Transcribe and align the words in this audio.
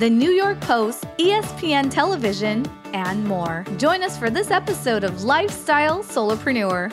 The 0.00 0.08
New 0.08 0.30
York 0.30 0.58
Post, 0.62 1.04
ESPN 1.18 1.90
Television, 1.90 2.66
and 2.94 3.22
more. 3.22 3.66
Join 3.76 4.02
us 4.02 4.16
for 4.16 4.30
this 4.30 4.50
episode 4.50 5.04
of 5.04 5.24
Lifestyle 5.24 6.02
Solopreneur. 6.02 6.90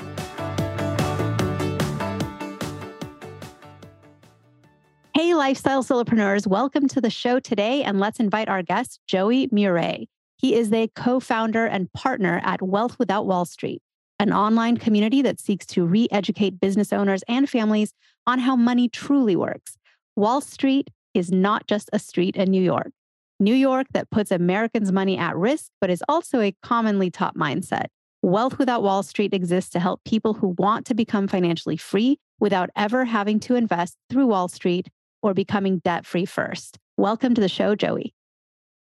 Hey, 5.13 5.33
lifestyle 5.35 5.85
solopreneurs, 5.85 6.47
welcome 6.47 6.89
to 6.89 6.99
the 6.99 7.09
show 7.09 7.39
today, 7.39 7.81
and 7.81 7.97
let's 7.97 8.19
invite 8.19 8.49
our 8.49 8.61
guest, 8.61 8.99
Joey 9.07 9.47
Mure. 9.53 9.99
He 10.35 10.53
is 10.53 10.69
the 10.69 10.91
co 10.93 11.21
founder 11.21 11.65
and 11.65 11.89
partner 11.93 12.41
at 12.43 12.61
Wealth 12.61 12.99
Without 12.99 13.25
Wall 13.25 13.45
Street, 13.45 13.81
an 14.19 14.33
online 14.33 14.75
community 14.75 15.21
that 15.21 15.39
seeks 15.39 15.65
to 15.67 15.85
re 15.85 16.09
educate 16.11 16.59
business 16.59 16.91
owners 16.91 17.23
and 17.29 17.49
families 17.49 17.93
on 18.25 18.39
how 18.39 18.57
money 18.57 18.89
truly 18.89 19.37
works. 19.37 19.77
Wall 20.17 20.41
Street 20.41 20.89
is 21.13 21.31
not 21.31 21.67
just 21.67 21.89
a 21.93 21.99
street 21.99 22.35
in 22.35 22.51
New 22.51 22.61
York. 22.61 22.91
New 23.39 23.53
York 23.53 23.87
that 23.93 24.09
puts 24.09 24.31
Americans' 24.31 24.91
money 24.91 25.17
at 25.17 25.35
risk, 25.35 25.71
but 25.79 25.89
is 25.89 26.03
also 26.09 26.41
a 26.41 26.55
commonly 26.63 27.11
taught 27.11 27.35
mindset. 27.35 27.87
Wealth 28.23 28.57
Without 28.57 28.81
Wall 28.81 29.03
Street 29.03 29.33
exists 29.33 29.69
to 29.71 29.79
help 29.79 30.03
people 30.03 30.33
who 30.33 30.55
want 30.57 30.87
to 30.87 30.95
become 30.95 31.27
financially 31.27 31.77
free 31.77 32.17
without 32.39 32.69
ever 32.75 33.05
having 33.05 33.39
to 33.41 33.55
invest 33.55 33.95
through 34.09 34.27
Wall 34.27 34.47
Street 34.47 34.89
or 35.21 35.33
becoming 35.33 35.79
debt 35.79 36.05
free 36.05 36.25
first. 36.25 36.79
Welcome 36.97 37.35
to 37.35 37.41
the 37.41 37.47
show, 37.47 37.75
Joey. 37.75 38.15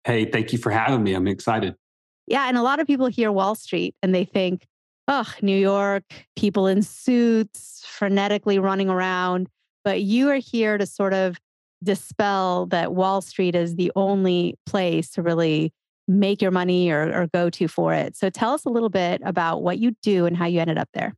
Hey, 0.05 0.25
thank 0.25 0.53
you 0.53 0.57
for 0.57 0.71
having 0.71 1.03
me. 1.03 1.13
I'm 1.13 1.27
excited. 1.27 1.75
Yeah. 2.27 2.47
And 2.47 2.57
a 2.57 2.63
lot 2.63 2.79
of 2.79 2.87
people 2.87 3.07
hear 3.07 3.31
Wall 3.31 3.55
Street 3.55 3.93
and 4.01 4.15
they 4.15 4.23
think, 4.23 4.65
oh, 5.07 5.31
New 5.41 5.57
York, 5.57 6.03
people 6.35 6.67
in 6.67 6.81
suits, 6.81 7.85
frenetically 7.85 8.61
running 8.61 8.89
around. 8.89 9.49
But 9.83 10.01
you 10.01 10.29
are 10.29 10.37
here 10.37 10.77
to 10.77 10.85
sort 10.85 11.13
of 11.13 11.37
dispel 11.85 12.65
that 12.67 12.93
Wall 12.93 13.21
Street 13.21 13.55
is 13.55 13.75
the 13.75 13.91
only 13.95 14.57
place 14.65 15.09
to 15.11 15.21
really 15.21 15.71
make 16.07 16.41
your 16.41 16.51
money 16.51 16.91
or, 16.91 17.21
or 17.21 17.27
go 17.27 17.49
to 17.49 17.67
for 17.67 17.93
it. 17.93 18.15
So 18.15 18.29
tell 18.29 18.53
us 18.53 18.65
a 18.65 18.69
little 18.69 18.89
bit 18.89 19.21
about 19.23 19.63
what 19.63 19.79
you 19.79 19.95
do 20.01 20.25
and 20.25 20.35
how 20.35 20.45
you 20.45 20.59
ended 20.59 20.77
up 20.77 20.89
there. 20.93 21.15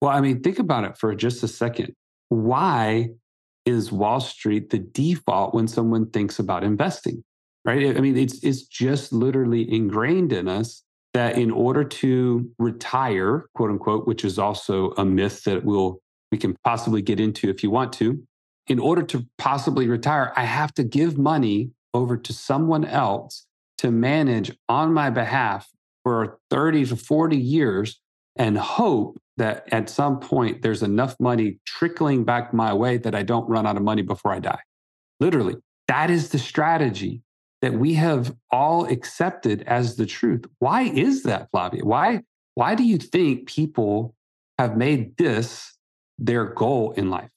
Well, 0.00 0.10
I 0.10 0.20
mean, 0.20 0.42
think 0.42 0.58
about 0.58 0.84
it 0.84 0.96
for 0.96 1.14
just 1.14 1.42
a 1.42 1.48
second. 1.48 1.94
Why 2.28 3.10
is 3.64 3.90
Wall 3.90 4.20
Street 4.20 4.70
the 4.70 4.78
default 4.78 5.54
when 5.54 5.68
someone 5.68 6.10
thinks 6.10 6.38
about 6.38 6.64
investing? 6.64 7.24
Right? 7.64 7.96
I 7.96 8.00
mean, 8.00 8.16
it's 8.16 8.44
it's 8.44 8.62
just 8.62 9.12
literally 9.12 9.70
ingrained 9.72 10.32
in 10.32 10.46
us 10.46 10.84
that 11.14 11.36
in 11.36 11.50
order 11.50 11.82
to 11.82 12.48
retire, 12.58 13.48
quote 13.54 13.70
unquote, 13.70 14.06
which 14.06 14.24
is 14.24 14.38
also 14.38 14.92
a 14.92 15.04
myth 15.04 15.42
that 15.44 15.64
we'll 15.64 15.98
we 16.30 16.38
can 16.38 16.56
possibly 16.64 17.02
get 17.02 17.18
into 17.18 17.48
if 17.48 17.62
you 17.62 17.70
want 17.70 17.92
to, 17.94 18.22
in 18.68 18.78
order 18.78 19.02
to 19.02 19.26
possibly 19.38 19.88
retire, 19.88 20.32
I 20.36 20.44
have 20.44 20.74
to 20.74 20.84
give 20.84 21.18
money 21.18 21.70
over 21.94 22.16
to 22.16 22.32
someone 22.32 22.84
else 22.84 23.46
to 23.78 23.90
manage 23.90 24.56
on 24.68 24.92
my 24.92 25.10
behalf 25.10 25.68
for 26.02 26.38
30 26.50 26.86
to 26.86 26.96
40 26.96 27.36
years 27.36 28.00
and 28.36 28.58
hope 28.58 29.18
that 29.36 29.66
at 29.72 29.88
some 29.88 30.20
point 30.20 30.62
there's 30.62 30.82
enough 30.82 31.16
money 31.20 31.58
trickling 31.66 32.24
back 32.24 32.52
my 32.52 32.72
way 32.72 32.96
that 32.96 33.14
I 33.14 33.22
don't 33.22 33.48
run 33.48 33.66
out 33.66 33.76
of 33.76 33.82
money 33.82 34.02
before 34.02 34.32
I 34.32 34.38
die. 34.38 34.60
Literally, 35.20 35.56
that 35.88 36.10
is 36.10 36.30
the 36.30 36.38
strategy 36.38 37.22
that 37.62 37.72
we 37.72 37.94
have 37.94 38.34
all 38.50 38.86
accepted 38.86 39.62
as 39.62 39.96
the 39.96 40.06
truth. 40.06 40.44
Why 40.58 40.82
is 40.82 41.22
that, 41.24 41.50
Flavia? 41.50 41.84
Why, 41.84 42.22
why 42.54 42.74
do 42.74 42.84
you 42.84 42.98
think 42.98 43.48
people 43.48 44.14
have 44.58 44.76
made 44.76 45.16
this 45.16 45.74
their 46.18 46.44
goal 46.44 46.92
in 46.92 47.10
life? 47.10 47.30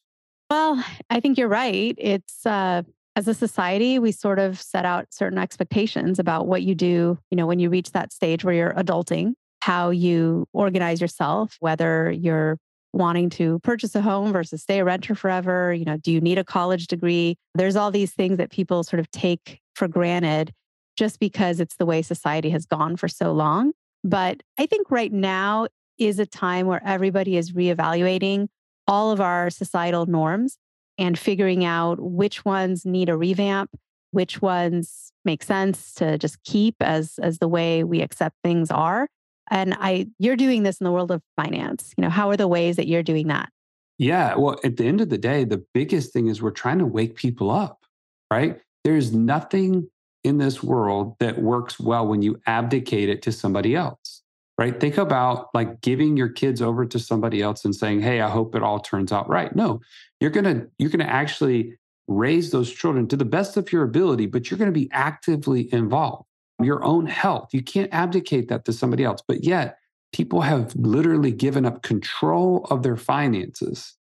Well, 0.50 0.84
I 1.10 1.20
think 1.20 1.38
you're 1.38 1.48
right. 1.48 1.96
It's 1.98 2.46
uh, 2.46 2.84
as 3.16 3.28
a 3.28 3.34
society, 3.34 4.00
we 4.00 4.12
sort 4.12 4.40
of 4.40 4.60
set 4.60 4.86
out 4.86 5.14
certain 5.14 5.38
expectations 5.38 6.20
about 6.20 6.48
what 6.48 6.64
you 6.64 6.74
do, 6.74 7.20
you 7.30 7.36
know, 7.36 7.46
when 7.46 7.60
you 7.60 7.70
reach 7.70 7.92
that 7.92 8.12
stage 8.12 8.44
where 8.44 8.54
you're 8.54 8.74
adulting 8.74 9.34
how 9.62 9.90
you 9.90 10.48
organize 10.54 11.02
yourself, 11.02 11.58
whether 11.60 12.12
you're 12.12 12.58
wanting 12.94 13.30
to 13.30 13.60
purchase 13.60 13.94
a 13.94 14.02
home 14.02 14.32
versus 14.32 14.64
stay 14.64 14.80
a 14.80 14.86
renter 14.86 15.16
forever. 15.16 15.74
You 15.74 15.86
know, 15.86 15.98
do 15.98 16.12
you 16.12 16.22
need 16.22 16.38
a 16.38 16.44
college 16.44 16.88
degree? 16.88 17.36
There's 17.56 17.76
all 17.76 17.92
these 17.92 18.14
things 18.14 18.38
that 18.38 18.52
people 18.52 18.84
sort 18.84 19.00
of 19.00 19.12
take 19.12 19.60
for 19.76 19.88
granted 19.88 20.54
just 20.98 21.20
because 21.20 21.60
it's 21.60 21.76
the 21.76 21.86
way 21.86 22.02
society 22.02 22.50
has 22.50 22.66
gone 22.66 22.96
for 22.96 23.08
so 23.08 23.32
long. 23.32 23.74
But 24.04 24.42
I 24.58 24.66
think 24.66 24.90
right 24.90 25.12
now 25.12 25.68
is 25.98 26.20
a 26.20 26.26
time 26.26 26.66
where 26.66 26.82
everybody 26.86 27.38
is 27.38 27.52
reevaluating 27.52 28.48
all 28.90 29.12
of 29.12 29.22
our 29.22 29.50
societal 29.50 30.06
norms 30.06 30.58
and 30.98 31.18
figuring 31.18 31.64
out 31.64 31.98
which 32.02 32.44
ones 32.44 32.86
need 32.86 33.08
a 33.08 33.16
revamp, 33.16 33.70
which 34.12 34.42
ones 34.42 35.14
make 35.24 35.44
sense 35.44 35.94
to 35.94 36.18
just 36.18 36.44
keep 36.44 36.76
as 36.82 37.18
as 37.20 37.40
the 37.40 37.48
way 37.48 37.86
we 37.86 38.02
accept 38.02 38.36
things 38.44 38.70
are 38.70 39.08
and 39.50 39.76
I 39.80 40.08
you're 40.20 40.36
doing 40.36 40.64
this 40.64 40.80
in 40.80 40.86
the 40.86 40.92
world 40.92 41.12
of 41.12 41.22
finance. 41.36 41.94
You 41.98 42.04
know, 42.04 42.10
how 42.10 42.30
are 42.30 42.38
the 42.38 42.48
ways 42.48 42.76
that 42.76 42.88
you're 42.88 43.04
doing 43.04 43.28
that? 43.28 43.50
Yeah, 43.98 44.36
well, 44.36 44.60
at 44.64 44.78
the 44.78 44.86
end 44.86 45.02
of 45.02 45.10
the 45.10 45.18
day, 45.18 45.44
the 45.44 45.64
biggest 45.74 46.14
thing 46.14 46.28
is 46.28 46.42
we're 46.42 46.52
trying 46.52 46.80
to 46.80 46.86
wake 46.86 47.16
people 47.16 47.52
up, 47.52 47.86
right? 48.32 48.62
There's 48.86 49.12
nothing 49.12 49.90
in 50.24 50.38
this 50.38 50.64
world 50.64 51.16
that 51.20 51.42
works 51.42 51.80
well 51.80 52.08
when 52.08 52.22
you 52.22 52.40
abdicate 52.48 53.10
it 53.10 53.22
to 53.24 53.32
somebody 53.32 53.76
else, 53.76 54.19
right? 54.60 54.78
Think 54.78 54.98
about 54.98 55.48
like 55.54 55.80
giving 55.80 56.18
your 56.18 56.28
kids 56.28 56.62
over 56.62 56.86
to 56.86 57.00
somebody 57.00 57.42
else 57.42 57.64
and 57.64 57.74
saying, 57.74 58.02
"Hey, 58.02 58.20
I 58.20 58.30
hope 58.30 58.56
it 58.56 58.62
all 58.62 58.80
turns 58.80 59.14
out 59.14 59.30
right." 59.30 59.56
No, 59.56 59.80
you're 60.20 60.30
going 60.30 60.44
to 60.44 60.68
you're 60.78 60.90
going 60.90 61.06
to 61.06 61.12
actually 61.12 61.78
raise 62.10 62.52
those 62.52 62.70
children 62.70 63.08
to 63.08 63.16
the 63.16 63.24
best 63.24 63.56
of 63.56 63.72
your 63.72 63.84
ability, 63.84 64.26
but 64.26 64.52
you're 64.52 64.58
going 64.58 64.74
to 64.74 64.78
be 64.78 64.90
actively 64.92 65.74
involved 65.74 66.26
your 66.62 66.84
own 66.84 67.06
health. 67.06 67.54
You 67.54 67.62
can't 67.62 67.94
abdicate 67.94 68.50
that 68.50 68.66
to 68.66 68.74
somebody 68.74 69.06
else. 69.06 69.24
But 69.26 69.46
yet, 69.46 69.78
people 70.12 70.42
have 70.42 70.76
literally 70.76 71.32
given 71.32 71.66
up 71.66 71.82
control 71.82 72.68
of 72.70 72.84
their 72.84 72.98
finances 72.98 73.96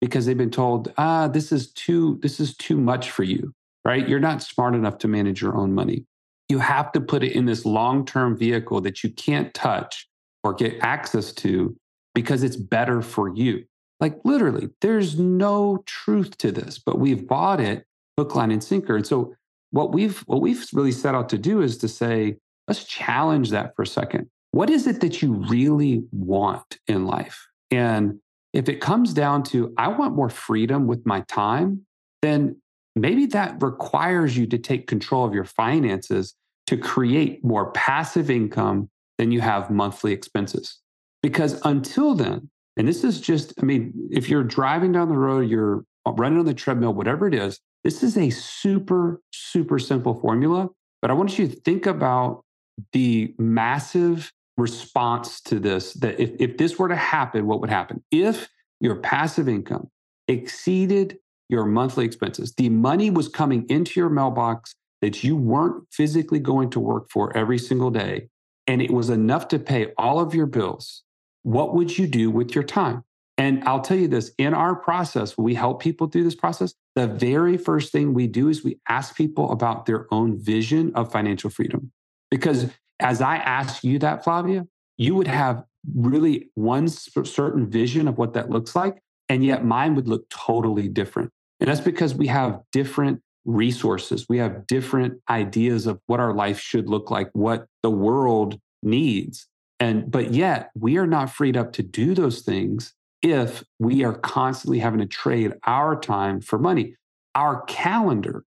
because 0.00 0.24
they've 0.24 0.38
been 0.38 0.50
told, 0.50 0.90
ah, 0.96 1.28
this 1.28 1.52
is 1.52 1.70
too, 1.72 2.18
this 2.22 2.40
is 2.40 2.56
too 2.56 2.78
much 2.78 3.10
for 3.10 3.24
you, 3.24 3.52
right? 3.84 4.08
You're 4.08 4.20
not 4.20 4.42
smart 4.42 4.74
enough 4.74 4.96
to 4.98 5.08
manage 5.08 5.42
your 5.42 5.54
own 5.54 5.74
money. 5.74 6.06
You 6.48 6.58
have 6.60 6.92
to 6.92 7.00
put 7.00 7.22
it 7.22 7.32
in 7.32 7.44
this 7.44 7.64
long 7.64 8.04
term 8.04 8.36
vehicle 8.36 8.80
that 8.82 9.04
you 9.04 9.10
can't 9.10 9.52
touch 9.54 10.08
or 10.42 10.54
get 10.54 10.78
access 10.80 11.32
to 11.32 11.76
because 12.14 12.42
it's 12.42 12.56
better 12.56 13.02
for 13.02 13.34
you. 13.34 13.64
Like 14.00 14.18
literally, 14.24 14.68
there's 14.80 15.18
no 15.18 15.82
truth 15.86 16.38
to 16.38 16.52
this, 16.52 16.78
but 16.78 16.98
we've 16.98 17.26
bought 17.26 17.60
it 17.60 17.84
hook, 18.16 18.34
line, 18.34 18.50
and 18.50 18.62
sinker. 18.62 18.96
And 18.96 19.06
so 19.06 19.34
what 19.70 19.92
we've 19.92 20.18
what 20.20 20.40
we've 20.40 20.66
really 20.72 20.92
set 20.92 21.14
out 21.14 21.28
to 21.28 21.38
do 21.38 21.60
is 21.60 21.78
to 21.78 21.88
say 21.88 22.36
let's 22.66 22.84
challenge 22.84 23.50
that 23.50 23.74
for 23.74 23.82
a 23.82 23.86
second 23.86 24.28
what 24.52 24.70
is 24.70 24.86
it 24.86 25.00
that 25.00 25.20
you 25.22 25.34
really 25.34 26.04
want 26.12 26.78
in 26.86 27.06
life 27.06 27.46
and 27.70 28.18
if 28.52 28.68
it 28.68 28.80
comes 28.80 29.12
down 29.12 29.42
to 29.42 29.72
i 29.76 29.88
want 29.88 30.14
more 30.14 30.30
freedom 30.30 30.86
with 30.86 31.04
my 31.06 31.20
time 31.22 31.84
then 32.22 32.56
maybe 33.00 33.26
that 33.26 33.60
requires 33.62 34.36
you 34.36 34.46
to 34.46 34.58
take 34.58 34.86
control 34.86 35.24
of 35.24 35.34
your 35.34 35.44
finances 35.44 36.34
to 36.66 36.76
create 36.76 37.44
more 37.44 37.70
passive 37.72 38.30
income 38.30 38.88
than 39.18 39.32
you 39.32 39.40
have 39.40 39.70
monthly 39.70 40.12
expenses 40.12 40.80
because 41.22 41.60
until 41.64 42.14
then 42.14 42.48
and 42.76 42.86
this 42.86 43.04
is 43.04 43.20
just 43.20 43.52
i 43.60 43.64
mean 43.64 43.92
if 44.10 44.28
you're 44.28 44.44
driving 44.44 44.92
down 44.92 45.08
the 45.08 45.16
road 45.16 45.48
you're 45.48 45.84
running 46.16 46.38
on 46.38 46.44
the 46.44 46.54
treadmill 46.54 46.94
whatever 46.94 47.26
it 47.26 47.34
is 47.34 47.60
this 47.84 48.02
is 48.02 48.16
a 48.16 48.30
super, 48.30 49.20
super 49.32 49.78
simple 49.78 50.14
formula, 50.14 50.68
but 51.00 51.10
I 51.10 51.14
want 51.14 51.38
you 51.38 51.48
to 51.48 51.54
think 51.54 51.86
about 51.86 52.44
the 52.92 53.34
massive 53.38 54.32
response 54.56 55.40
to 55.42 55.58
this 55.58 55.94
that 55.94 56.18
if, 56.20 56.32
if 56.38 56.56
this 56.58 56.78
were 56.78 56.88
to 56.88 56.96
happen, 56.96 57.46
what 57.46 57.60
would 57.60 57.70
happen? 57.70 58.02
If 58.10 58.48
your 58.80 58.96
passive 58.96 59.48
income 59.48 59.88
exceeded 60.26 61.18
your 61.48 61.64
monthly 61.64 62.04
expenses, 62.04 62.52
the 62.54 62.68
money 62.68 63.10
was 63.10 63.28
coming 63.28 63.66
into 63.68 63.98
your 63.98 64.10
mailbox 64.10 64.74
that 65.00 65.22
you 65.22 65.36
weren't 65.36 65.84
physically 65.92 66.40
going 66.40 66.70
to 66.70 66.80
work 66.80 67.08
for 67.10 67.36
every 67.36 67.58
single 67.58 67.90
day, 67.90 68.28
and 68.66 68.82
it 68.82 68.90
was 68.90 69.10
enough 69.10 69.48
to 69.48 69.58
pay 69.58 69.92
all 69.96 70.20
of 70.20 70.34
your 70.34 70.46
bills, 70.46 71.02
what 71.42 71.74
would 71.74 71.96
you 71.96 72.06
do 72.06 72.30
with 72.30 72.54
your 72.54 72.64
time? 72.64 73.04
And 73.38 73.62
I'll 73.64 73.80
tell 73.80 73.96
you 73.96 74.08
this 74.08 74.32
in 74.36 74.52
our 74.52 74.74
process, 74.74 75.38
we 75.38 75.54
help 75.54 75.80
people 75.80 76.08
through 76.08 76.24
this 76.24 76.34
process, 76.34 76.74
the 76.96 77.06
very 77.06 77.56
first 77.56 77.92
thing 77.92 78.12
we 78.12 78.26
do 78.26 78.48
is 78.48 78.64
we 78.64 78.80
ask 78.88 79.16
people 79.16 79.52
about 79.52 79.86
their 79.86 80.12
own 80.12 80.36
vision 80.36 80.92
of 80.96 81.12
financial 81.12 81.48
freedom. 81.48 81.92
Because 82.30 82.70
as 82.98 83.22
I 83.22 83.36
ask 83.36 83.84
you 83.84 84.00
that, 84.00 84.24
Flavia, 84.24 84.66
you 84.96 85.14
would 85.14 85.28
have 85.28 85.62
really 85.94 86.50
one 86.54 86.88
certain 86.88 87.70
vision 87.70 88.08
of 88.08 88.18
what 88.18 88.32
that 88.34 88.50
looks 88.50 88.74
like. 88.74 88.98
And 89.28 89.44
yet 89.44 89.64
mine 89.64 89.94
would 89.94 90.08
look 90.08 90.28
totally 90.30 90.88
different. 90.88 91.30
And 91.60 91.68
that's 91.68 91.80
because 91.80 92.14
we 92.14 92.28
have 92.28 92.60
different 92.72 93.20
resources. 93.44 94.26
We 94.28 94.38
have 94.38 94.66
different 94.66 95.20
ideas 95.28 95.86
of 95.86 96.00
what 96.06 96.20
our 96.20 96.34
life 96.34 96.60
should 96.60 96.88
look 96.88 97.10
like, 97.10 97.30
what 97.32 97.66
the 97.82 97.90
world 97.90 98.60
needs. 98.82 99.46
And, 99.80 100.10
but 100.10 100.32
yet 100.32 100.70
we 100.78 100.98
are 100.98 101.06
not 101.06 101.30
freed 101.30 101.56
up 101.56 101.72
to 101.74 101.82
do 101.82 102.14
those 102.14 102.42
things 102.42 102.94
if 103.22 103.64
we 103.78 104.04
are 104.04 104.14
constantly 104.14 104.78
having 104.78 105.00
to 105.00 105.06
trade 105.06 105.54
our 105.66 105.98
time 105.98 106.40
for 106.40 106.58
money. 106.58 106.94
Our 107.34 107.62
calendar 107.62 108.44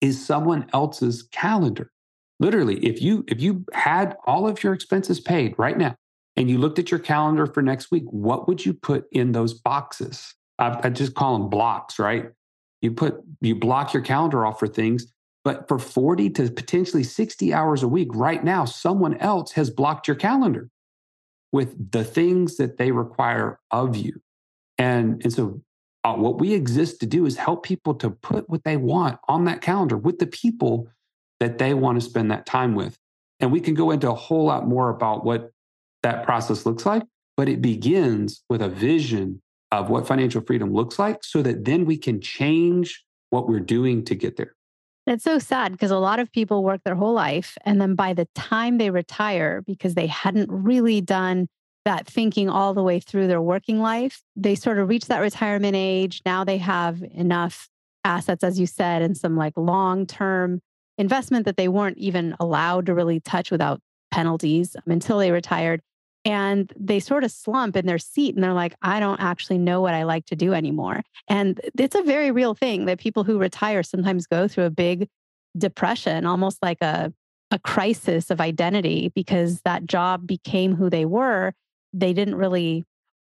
is 0.00 0.24
someone 0.24 0.66
else's 0.72 1.22
calendar. 1.32 1.90
Literally, 2.40 2.84
if 2.84 3.00
you 3.00 3.24
if 3.28 3.40
you 3.40 3.64
had 3.72 4.16
all 4.26 4.46
of 4.46 4.62
your 4.62 4.74
expenses 4.74 5.20
paid 5.20 5.54
right 5.56 5.78
now 5.78 5.94
and 6.36 6.50
you 6.50 6.58
looked 6.58 6.78
at 6.78 6.90
your 6.90 7.00
calendar 7.00 7.46
for 7.46 7.62
next 7.62 7.90
week, 7.90 8.04
what 8.06 8.48
would 8.48 8.66
you 8.66 8.74
put 8.74 9.06
in 9.12 9.32
those 9.32 9.54
boxes? 9.54 10.34
I, 10.58 10.80
I 10.84 10.90
just 10.90 11.14
call 11.14 11.38
them 11.38 11.48
blocks, 11.48 11.98
right? 11.98 12.30
You 12.84 12.92
put 12.92 13.24
you 13.40 13.54
block 13.54 13.94
your 13.94 14.02
calendar 14.02 14.44
off 14.44 14.58
for 14.58 14.68
things, 14.68 15.06
but 15.42 15.66
for 15.68 15.78
40 15.78 16.28
to 16.30 16.50
potentially 16.50 17.02
60 17.02 17.54
hours 17.54 17.82
a 17.82 17.88
week 17.88 18.08
right 18.12 18.44
now, 18.44 18.66
someone 18.66 19.16
else 19.16 19.52
has 19.52 19.70
blocked 19.70 20.06
your 20.06 20.16
calendar 20.16 20.68
with 21.50 21.92
the 21.92 22.04
things 22.04 22.58
that 22.58 22.76
they 22.76 22.90
require 22.90 23.58
of 23.70 23.96
you. 23.96 24.20
And, 24.76 25.22
and 25.24 25.32
so 25.32 25.62
uh, 26.04 26.12
what 26.12 26.38
we 26.38 26.52
exist 26.52 27.00
to 27.00 27.06
do 27.06 27.24
is 27.24 27.38
help 27.38 27.64
people 27.64 27.94
to 27.94 28.10
put 28.10 28.50
what 28.50 28.64
they 28.64 28.76
want 28.76 29.18
on 29.28 29.46
that 29.46 29.62
calendar 29.62 29.96
with 29.96 30.18
the 30.18 30.26
people 30.26 30.86
that 31.40 31.56
they 31.56 31.72
want 31.72 31.98
to 31.98 32.06
spend 32.06 32.30
that 32.32 32.44
time 32.44 32.74
with. 32.74 32.98
And 33.40 33.50
we 33.50 33.60
can 33.60 33.72
go 33.72 33.92
into 33.92 34.10
a 34.10 34.14
whole 34.14 34.44
lot 34.44 34.68
more 34.68 34.90
about 34.90 35.24
what 35.24 35.52
that 36.02 36.26
process 36.26 36.66
looks 36.66 36.84
like, 36.84 37.04
but 37.34 37.48
it 37.48 37.62
begins 37.62 38.44
with 38.50 38.60
a 38.60 38.68
vision 38.68 39.40
of 39.80 39.90
what 39.90 40.06
financial 40.06 40.42
freedom 40.42 40.72
looks 40.72 40.98
like 40.98 41.24
so 41.24 41.42
that 41.42 41.64
then 41.64 41.84
we 41.84 41.96
can 41.96 42.20
change 42.20 43.04
what 43.30 43.48
we're 43.48 43.60
doing 43.60 44.04
to 44.04 44.14
get 44.14 44.36
there. 44.36 44.54
It's 45.06 45.24
so 45.24 45.38
sad 45.38 45.72
because 45.72 45.90
a 45.90 45.98
lot 45.98 46.18
of 46.18 46.32
people 46.32 46.64
work 46.64 46.80
their 46.84 46.94
whole 46.94 47.12
life. 47.12 47.58
And 47.64 47.80
then 47.80 47.94
by 47.94 48.14
the 48.14 48.26
time 48.34 48.78
they 48.78 48.90
retire, 48.90 49.62
because 49.66 49.94
they 49.94 50.06
hadn't 50.06 50.50
really 50.50 51.00
done 51.00 51.48
that 51.84 52.06
thinking 52.06 52.48
all 52.48 52.72
the 52.72 52.82
way 52.82 53.00
through 53.00 53.26
their 53.26 53.42
working 53.42 53.80
life, 53.80 54.22
they 54.34 54.54
sort 54.54 54.78
of 54.78 54.88
reach 54.88 55.06
that 55.06 55.18
retirement 55.18 55.76
age. 55.76 56.22
Now 56.24 56.44
they 56.44 56.56
have 56.58 57.02
enough 57.12 57.68
assets, 58.04 58.42
as 58.42 58.58
you 58.58 58.66
said, 58.66 59.02
and 59.02 59.16
some 59.16 59.36
like 59.36 59.52
long 59.56 60.06
term 60.06 60.60
investment 60.96 61.44
that 61.44 61.56
they 61.56 61.68
weren't 61.68 61.98
even 61.98 62.34
allowed 62.40 62.86
to 62.86 62.94
really 62.94 63.20
touch 63.20 63.50
without 63.50 63.80
penalties 64.10 64.76
um, 64.76 64.82
until 64.86 65.18
they 65.18 65.32
retired 65.32 65.82
and 66.24 66.72
they 66.78 67.00
sort 67.00 67.24
of 67.24 67.30
slump 67.30 67.76
in 67.76 67.86
their 67.86 67.98
seat 67.98 68.34
and 68.34 68.42
they're 68.42 68.54
like, 68.54 68.74
I 68.80 68.98
don't 68.98 69.20
actually 69.20 69.58
know 69.58 69.80
what 69.80 69.94
I 69.94 70.04
like 70.04 70.24
to 70.26 70.36
do 70.36 70.54
anymore. 70.54 71.02
And 71.28 71.60
it's 71.78 71.94
a 71.94 72.02
very 72.02 72.30
real 72.30 72.54
thing 72.54 72.86
that 72.86 72.98
people 72.98 73.24
who 73.24 73.38
retire 73.38 73.82
sometimes 73.82 74.26
go 74.26 74.48
through 74.48 74.64
a 74.64 74.70
big 74.70 75.08
depression, 75.56 76.24
almost 76.24 76.58
like 76.62 76.80
a, 76.80 77.12
a 77.50 77.58
crisis 77.58 78.30
of 78.30 78.40
identity 78.40 79.12
because 79.14 79.60
that 79.62 79.84
job 79.86 80.26
became 80.26 80.74
who 80.74 80.88
they 80.88 81.04
were. 81.04 81.52
They 81.92 82.12
didn't 82.12 82.36
really 82.36 82.84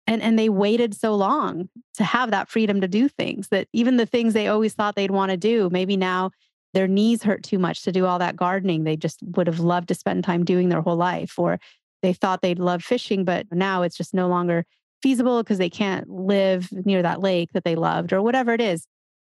and 0.05 0.21
and 0.21 0.37
they 0.37 0.49
waited 0.49 0.93
so 0.93 1.15
long 1.15 1.69
to 1.95 2.03
have 2.03 2.31
that 2.31 2.49
freedom 2.49 2.81
to 2.81 2.87
do 2.87 3.07
things 3.07 3.47
that 3.49 3.67
even 3.73 3.97
the 3.97 4.05
things 4.05 4.33
they 4.33 4.47
always 4.47 4.73
thought 4.73 4.95
they'd 4.95 5.11
want 5.11 5.31
to 5.31 5.37
do 5.37 5.69
maybe 5.71 5.95
now 5.95 6.31
their 6.73 6.87
knees 6.87 7.23
hurt 7.23 7.43
too 7.43 7.59
much 7.59 7.83
to 7.83 7.91
do 7.91 8.05
all 8.05 8.19
that 8.19 8.35
gardening 8.35 8.83
they 8.83 8.97
just 8.97 9.19
would 9.23 9.47
have 9.47 9.59
loved 9.59 9.87
to 9.87 9.95
spend 9.95 10.23
time 10.23 10.43
doing 10.43 10.69
their 10.69 10.81
whole 10.81 10.95
life 10.95 11.39
or 11.39 11.57
they 12.03 12.13
thought 12.13 12.41
they'd 12.41 12.59
love 12.59 12.83
fishing, 12.83 13.25
but 13.25 13.47
now 13.51 13.81
it's 13.81 13.97
just 13.97 14.13
no 14.13 14.27
longer 14.27 14.65
feasible 15.01 15.41
because 15.41 15.57
they 15.57 15.69
can't 15.69 16.07
live 16.09 16.69
near 16.85 17.01
that 17.01 17.21
lake 17.21 17.49
that 17.53 17.63
they 17.63 17.75
loved 17.75 18.13
or 18.13 18.21
whatever 18.21 18.53
it 18.53 18.61
is 18.61 18.85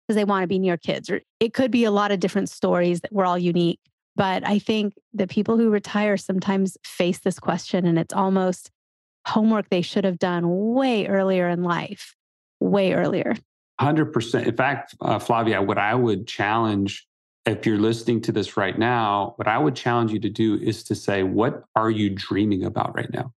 because 0.08 0.16
they 0.16 0.26
want 0.26 0.44
to 0.44 0.48
be 0.48 0.60
near 0.60 0.78
kids. 0.78 1.10
Or 1.10 1.22
it 1.40 1.54
could 1.54 1.72
be 1.72 1.86
a 1.86 1.92
lot 1.92 2.12
of 2.12 2.20
different 2.20 2.50
stories 2.50 3.02
that 3.02 3.12
we're 3.12 3.26
all 3.26 3.40
unique. 3.40 3.80
But 4.16 4.48
I 4.48 4.60
think 4.60 4.94
the 5.14 5.28
people 5.28 5.58
who 5.58 5.70
retire 5.70 6.16
sometimes 6.18 6.78
face 6.86 7.20
this 7.20 7.40
question 7.40 7.86
and 7.86 7.98
it's 7.98 8.14
almost 8.14 8.70
homework 9.26 9.70
they 9.70 9.82
should 9.82 10.06
have 10.06 10.20
done 10.20 10.74
way 10.74 11.08
earlier 11.08 11.50
in 11.50 11.64
life, 11.64 12.16
way 12.60 12.94
earlier. 12.94 13.36
100%. 13.82 14.46
In 14.46 14.56
fact, 14.56 14.96
uh, 15.02 15.20
Flavia, 15.20 15.62
what 15.62 15.78
I 15.78 15.96
would 15.96 16.28
challenge 16.28 17.08
if 17.46 17.66
you're 17.66 17.78
listening 17.78 18.22
to 18.22 18.32
this 18.32 18.58
right 18.58 18.78
now, 18.78 19.34
what 19.36 19.48
I 19.48 19.58
would 19.58 19.76
challenge 19.76 20.12
you 20.12 20.20
to 20.20 20.30
do 20.30 20.56
is 20.56 20.84
to 20.86 20.96
say, 20.96 21.24
what 21.24 21.64
are 21.76 21.92
you 21.92 22.10
dreaming 22.10 22.64
about 22.64 22.96
right 22.96 23.12
now? 23.14 23.32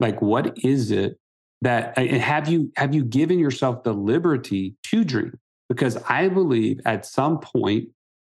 Like, 0.00 0.22
what 0.22 0.58
is 0.64 0.90
it 0.90 1.18
that 1.60 1.96
and 1.96 2.20
have 2.20 2.48
you 2.48 2.72
have 2.76 2.94
you 2.94 3.04
given 3.04 3.38
yourself 3.38 3.84
the 3.84 3.92
liberty 3.92 4.74
to 4.84 5.04
dream? 5.04 5.38
Because 5.68 5.96
I 6.08 6.28
believe 6.28 6.80
at 6.86 7.06
some 7.06 7.38
point, 7.38 7.88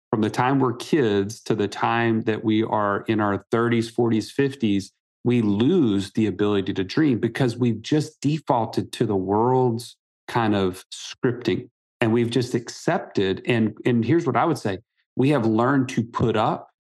from 0.10 0.22
the 0.22 0.30
time 0.30 0.60
we're 0.60 0.74
kids 0.74 1.42
to 1.42 1.56
the 1.56 1.68
time 1.68 2.22
that 2.22 2.44
we 2.44 2.64
are 2.64 3.04
in 3.08 3.20
our 3.20 3.46
30s, 3.52 3.94
40s, 3.94 4.34
50s, 4.34 4.86
we 5.24 5.42
lose 5.42 6.12
the 6.14 6.26
ability 6.26 6.74
to 6.74 6.84
dream 6.84 7.20
because 7.20 7.58
we've 7.58 7.82
just 7.82 8.20
defaulted 8.22 8.92
to 8.94 9.06
the 9.06 9.16
world's 9.16 9.98
kind 10.28 10.56
of 10.56 10.86
scripting 10.94 11.70
and 12.02 12.14
we've 12.14 12.30
just 12.30 12.56
accepted 12.56 13.42
and 13.46 13.76
and 13.86 14.06
here's 14.06 14.26
what 14.26 14.38
i 14.38 14.46
would 14.46 14.58
say 14.58 14.78
we 15.20 15.30
have 15.30 15.46
learned 15.46 15.90
to 15.90 16.02
put 16.02 16.38
up 16.38 16.72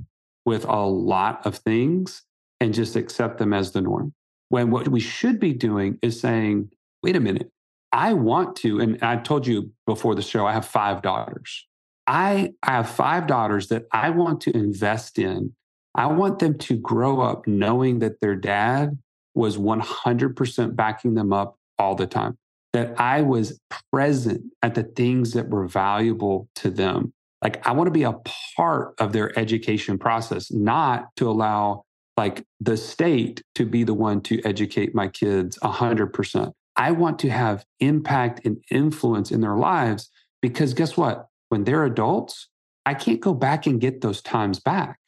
with 0.45 0.65
a 0.65 0.85
lot 0.85 1.45
of 1.45 1.57
things 1.57 2.23
and 2.61 2.73
just 2.73 2.95
accept 2.95 3.37
them 3.37 3.53
as 3.53 3.73
the 3.73 3.81
norm. 3.81 4.13
When 4.47 4.71
what 4.71 4.87
we 4.87 5.01
should 5.01 5.39
be 5.39 5.53
doing 5.53 5.99
is 6.01 6.19
saying, 6.19 6.71
wait 7.03 7.17
a 7.17 7.19
minute, 7.19 7.51
I 7.91 8.13
want 8.13 8.55
to, 8.57 8.79
and 8.79 8.97
I 9.03 9.17
told 9.17 9.45
you 9.45 9.71
before 9.85 10.15
the 10.15 10.21
show, 10.21 10.47
I 10.47 10.53
have 10.53 10.65
five 10.65 11.01
daughters. 11.01 11.67
I, 12.07 12.53
I 12.63 12.71
have 12.71 12.89
five 12.89 13.27
daughters 13.27 13.67
that 13.67 13.85
I 13.91 14.09
want 14.09 14.41
to 14.41 14.55
invest 14.55 15.19
in. 15.19 15.53
I 15.93 16.07
want 16.07 16.39
them 16.39 16.57
to 16.59 16.77
grow 16.77 17.19
up 17.19 17.45
knowing 17.45 17.99
that 17.99 18.21
their 18.21 18.35
dad 18.35 18.97
was 19.35 19.57
100% 19.57 20.75
backing 20.75 21.15
them 21.15 21.33
up 21.33 21.57
all 21.77 21.95
the 21.95 22.07
time, 22.07 22.37
that 22.71 22.99
I 22.99 23.21
was 23.21 23.59
present 23.91 24.43
at 24.61 24.75
the 24.75 24.83
things 24.83 25.33
that 25.33 25.49
were 25.49 25.67
valuable 25.67 26.47
to 26.55 26.69
them. 26.69 27.13
Like 27.41 27.65
I 27.65 27.71
want 27.71 27.87
to 27.87 27.91
be 27.91 28.03
a 28.03 28.15
part 28.55 28.95
of 28.99 29.13
their 29.13 29.37
education 29.37 29.97
process, 29.97 30.51
not 30.51 31.15
to 31.17 31.29
allow 31.29 31.83
like 32.17 32.45
the 32.59 32.75
state 32.75 33.41
to 33.55 33.65
be 33.65 33.83
the 33.83 33.93
one 33.93 34.21
to 34.21 34.41
educate 34.45 34.93
my 34.93 35.07
kids 35.07 35.57
100%. 35.59 36.51
I 36.75 36.91
want 36.91 37.19
to 37.19 37.29
have 37.29 37.65
impact 37.79 38.45
and 38.45 38.57
influence 38.71 39.31
in 39.31 39.41
their 39.41 39.55
lives 39.55 40.09
because 40.41 40.73
guess 40.73 40.97
what? 40.97 41.27
When 41.49 41.63
they're 41.63 41.85
adults, 41.85 42.49
I 42.85 42.93
can't 42.93 43.19
go 43.19 43.33
back 43.33 43.65
and 43.65 43.79
get 43.79 44.01
those 44.01 44.21
times 44.21 44.59
back. 44.59 44.99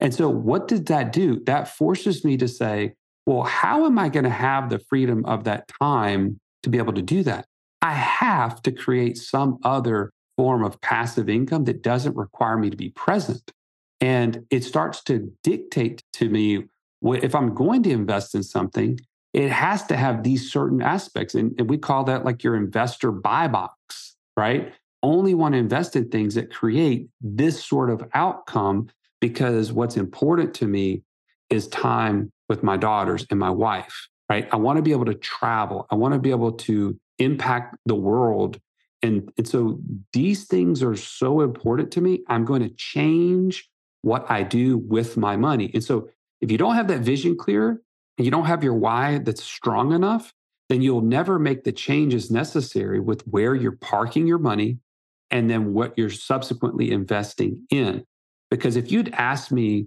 And 0.00 0.14
so, 0.14 0.28
what 0.28 0.66
did 0.66 0.86
that 0.86 1.12
do? 1.12 1.42
That 1.44 1.68
forces 1.68 2.24
me 2.24 2.36
to 2.38 2.48
say, 2.48 2.94
well, 3.26 3.42
how 3.42 3.86
am 3.86 3.98
I 3.98 4.08
going 4.08 4.24
to 4.24 4.30
have 4.30 4.70
the 4.70 4.80
freedom 4.88 5.24
of 5.26 5.44
that 5.44 5.68
time 5.80 6.40
to 6.62 6.70
be 6.70 6.78
able 6.78 6.94
to 6.94 7.02
do 7.02 7.22
that? 7.24 7.46
I 7.82 7.92
have 7.92 8.62
to 8.62 8.72
create 8.72 9.16
some 9.16 9.58
other 9.62 10.10
form 10.40 10.64
of 10.64 10.80
passive 10.80 11.28
income 11.28 11.64
that 11.64 11.82
doesn't 11.82 12.16
require 12.16 12.56
me 12.56 12.70
to 12.70 12.76
be 12.76 12.88
present. 12.88 13.52
And 14.00 14.46
it 14.48 14.64
starts 14.64 15.02
to 15.02 15.30
dictate 15.44 16.02
to 16.14 16.30
me 16.30 16.64
if 17.02 17.34
I'm 17.34 17.54
going 17.54 17.82
to 17.82 17.90
invest 17.90 18.34
in 18.34 18.42
something, 18.42 18.98
it 19.34 19.50
has 19.50 19.84
to 19.88 19.96
have 19.96 20.22
these 20.22 20.50
certain 20.50 20.80
aspects. 20.80 21.34
And, 21.34 21.68
we 21.68 21.76
call 21.76 22.04
that 22.04 22.24
like 22.24 22.42
your 22.42 22.56
investor 22.56 23.12
buy 23.12 23.48
box, 23.48 24.16
right? 24.34 24.72
Only 25.02 25.34
want 25.34 25.52
to 25.52 25.58
invest 25.58 25.94
in 25.94 26.08
things 26.08 26.36
that 26.36 26.50
create 26.50 27.10
this 27.20 27.62
sort 27.62 27.90
of 27.90 28.02
outcome 28.14 28.88
because 29.20 29.74
what's 29.74 29.98
important 29.98 30.54
to 30.54 30.66
me 30.66 31.02
is 31.50 31.68
time 31.68 32.32
with 32.48 32.62
my 32.62 32.78
daughters 32.78 33.26
and 33.28 33.38
my 33.38 33.50
wife, 33.50 34.08
right? 34.30 34.48
I 34.50 34.56
want 34.56 34.78
to 34.78 34.82
be 34.82 34.92
able 34.92 35.04
to 35.04 35.14
travel. 35.16 35.86
I 35.90 35.96
want 35.96 36.14
to 36.14 36.18
be 36.18 36.30
able 36.30 36.52
to 36.52 36.98
impact 37.18 37.76
the 37.84 37.94
world 37.94 38.58
and, 39.02 39.32
and 39.36 39.48
so 39.48 39.80
these 40.12 40.44
things 40.44 40.82
are 40.82 40.96
so 40.96 41.40
important 41.40 41.90
to 41.92 42.00
me. 42.00 42.22
I'm 42.28 42.44
going 42.44 42.62
to 42.62 42.74
change 42.74 43.68
what 44.02 44.30
I 44.30 44.42
do 44.42 44.78
with 44.78 45.16
my 45.16 45.36
money. 45.36 45.70
And 45.72 45.82
so 45.82 46.08
if 46.40 46.50
you 46.50 46.58
don't 46.58 46.74
have 46.74 46.88
that 46.88 47.00
vision 47.00 47.36
clear 47.36 47.80
and 48.18 48.24
you 48.24 48.30
don't 48.30 48.46
have 48.46 48.64
your 48.64 48.74
why 48.74 49.18
that's 49.18 49.42
strong 49.42 49.92
enough, 49.92 50.32
then 50.68 50.82
you'll 50.82 51.00
never 51.00 51.38
make 51.38 51.64
the 51.64 51.72
changes 51.72 52.30
necessary 52.30 53.00
with 53.00 53.22
where 53.22 53.54
you're 53.54 53.72
parking 53.72 54.26
your 54.26 54.38
money 54.38 54.78
and 55.30 55.50
then 55.50 55.72
what 55.72 55.96
you're 55.96 56.10
subsequently 56.10 56.90
investing 56.90 57.66
in. 57.70 58.04
Because 58.50 58.76
if 58.76 58.90
you'd 58.90 59.12
asked 59.14 59.52
me 59.52 59.86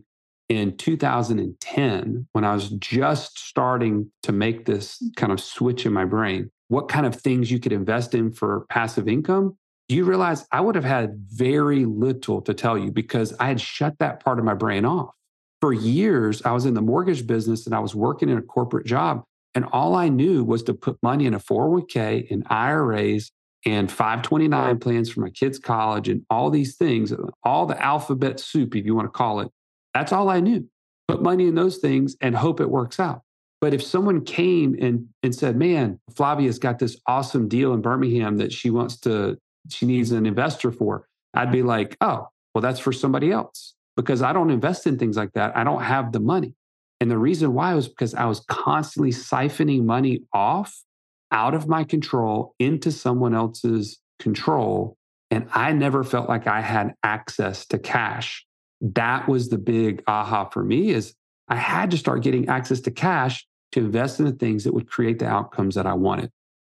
in 0.49 0.77
2010, 0.77 2.27
when 2.31 2.43
I 2.43 2.53
was 2.53 2.69
just 2.69 3.39
starting 3.39 4.11
to 4.23 4.31
make 4.31 4.65
this 4.65 5.01
kind 5.15 5.31
of 5.31 5.39
switch 5.39 5.85
in 5.85 5.93
my 5.93 6.05
brain, 6.05 6.51
what 6.73 6.87
kind 6.87 7.05
of 7.05 7.15
things 7.15 7.51
you 7.51 7.59
could 7.59 7.71
invest 7.71 8.15
in 8.15 8.31
for 8.31 8.65
passive 8.67 9.07
income, 9.07 9.55
do 9.87 9.95
you 9.95 10.05
realize 10.05 10.47
I 10.51 10.59
would 10.59 10.73
have 10.73 10.83
had 10.83 11.15
very 11.29 11.85
little 11.85 12.41
to 12.41 12.53
tell 12.53 12.79
you 12.79 12.91
because 12.91 13.31
I 13.39 13.47
had 13.47 13.61
shut 13.61 13.99
that 13.99 14.23
part 14.23 14.39
of 14.39 14.45
my 14.45 14.55
brain 14.55 14.83
off. 14.83 15.15
for 15.61 15.71
years, 15.71 16.41
I 16.41 16.51
was 16.51 16.65
in 16.65 16.73
the 16.73 16.81
mortgage 16.81 17.25
business 17.25 17.65
and 17.65 17.73
I 17.73 17.79
was 17.79 17.95
working 17.95 18.27
in 18.27 18.37
a 18.37 18.41
corporate 18.41 18.85
job. 18.85 19.23
And 19.55 19.63
all 19.71 19.95
I 19.95 20.09
knew 20.09 20.43
was 20.43 20.61
to 20.63 20.73
put 20.73 20.97
money 21.01 21.25
in 21.25 21.33
a 21.33 21.39
401k 21.39 22.29
and 22.29 22.45
IRAs 22.49 23.31
and 23.65 23.89
529 23.89 24.79
plans 24.79 25.09
for 25.09 25.21
my 25.21 25.29
kids' 25.29 25.59
college 25.59 26.09
and 26.09 26.25
all 26.29 26.49
these 26.49 26.75
things, 26.75 27.13
all 27.43 27.65
the 27.65 27.81
alphabet 27.81 28.41
soup, 28.41 28.75
if 28.75 28.85
you 28.85 28.93
want 28.93 29.05
to 29.05 29.17
call 29.17 29.39
it. 29.39 29.49
That's 29.93 30.11
all 30.11 30.27
I 30.27 30.41
knew. 30.41 30.67
Put 31.07 31.21
money 31.21 31.47
in 31.47 31.55
those 31.55 31.77
things 31.77 32.17
and 32.19 32.35
hope 32.35 32.59
it 32.59 32.69
works 32.69 32.99
out. 32.99 33.21
But 33.63 33.73
if 33.73 33.81
someone 33.81 34.25
came 34.25 34.75
and, 34.81 35.07
and 35.23 35.33
said, 35.33 35.55
man, 35.55 35.97
Flavia's 36.17 36.59
got 36.59 36.79
this 36.79 36.97
awesome 37.07 37.47
deal 37.47 37.73
in 37.73 37.79
Birmingham 37.79 38.35
that 38.39 38.51
she 38.51 38.69
wants 38.69 38.97
to, 38.97 39.37
she 39.69 39.85
needs 39.85 40.11
an 40.11 40.25
investor 40.25 40.69
for, 40.69 41.07
I'd 41.33 41.49
be 41.49 41.63
like, 41.63 41.95
oh, 42.01 42.27
well, 42.53 42.61
that's 42.61 42.81
for 42.81 42.91
somebody 42.91 43.31
else 43.31 43.73
because 43.95 44.21
I 44.21 44.33
don't 44.33 44.49
invest 44.49 44.85
in 44.85 44.99
things 44.99 45.15
like 45.15 45.31
that. 45.35 45.55
I 45.55 45.63
don't 45.63 45.81
have 45.81 46.11
the 46.11 46.19
money. 46.19 46.55
And 46.99 47.09
the 47.09 47.17
reason 47.17 47.53
why 47.53 47.73
was 47.73 47.87
because 47.87 48.13
I 48.13 48.25
was 48.25 48.41
constantly 48.49 49.11
siphoning 49.11 49.85
money 49.85 50.23
off 50.33 50.83
out 51.31 51.53
of 51.53 51.65
my 51.65 51.85
control 51.85 52.55
into 52.59 52.91
someone 52.91 53.33
else's 53.33 53.97
control. 54.19 54.97
And 55.31 55.47
I 55.53 55.71
never 55.71 56.03
felt 56.03 56.27
like 56.27 56.47
I 56.47 56.59
had 56.59 56.95
access 57.01 57.65
to 57.67 57.79
cash. 57.79 58.45
That 58.81 59.29
was 59.29 59.47
the 59.47 59.57
big 59.57 60.03
aha 60.05 60.49
for 60.49 60.65
me 60.65 60.89
is 60.89 61.15
I 61.47 61.55
had 61.55 61.91
to 61.91 61.97
start 61.97 62.23
getting 62.23 62.49
access 62.49 62.81
to 62.81 62.91
cash 62.91 63.47
to 63.73 63.79
invest 63.79 64.19
in 64.19 64.25
the 64.25 64.31
things 64.31 64.63
that 64.63 64.73
would 64.73 64.89
create 64.89 65.19
the 65.19 65.27
outcomes 65.27 65.75
that 65.75 65.85
I 65.85 65.93
wanted. 65.93 66.31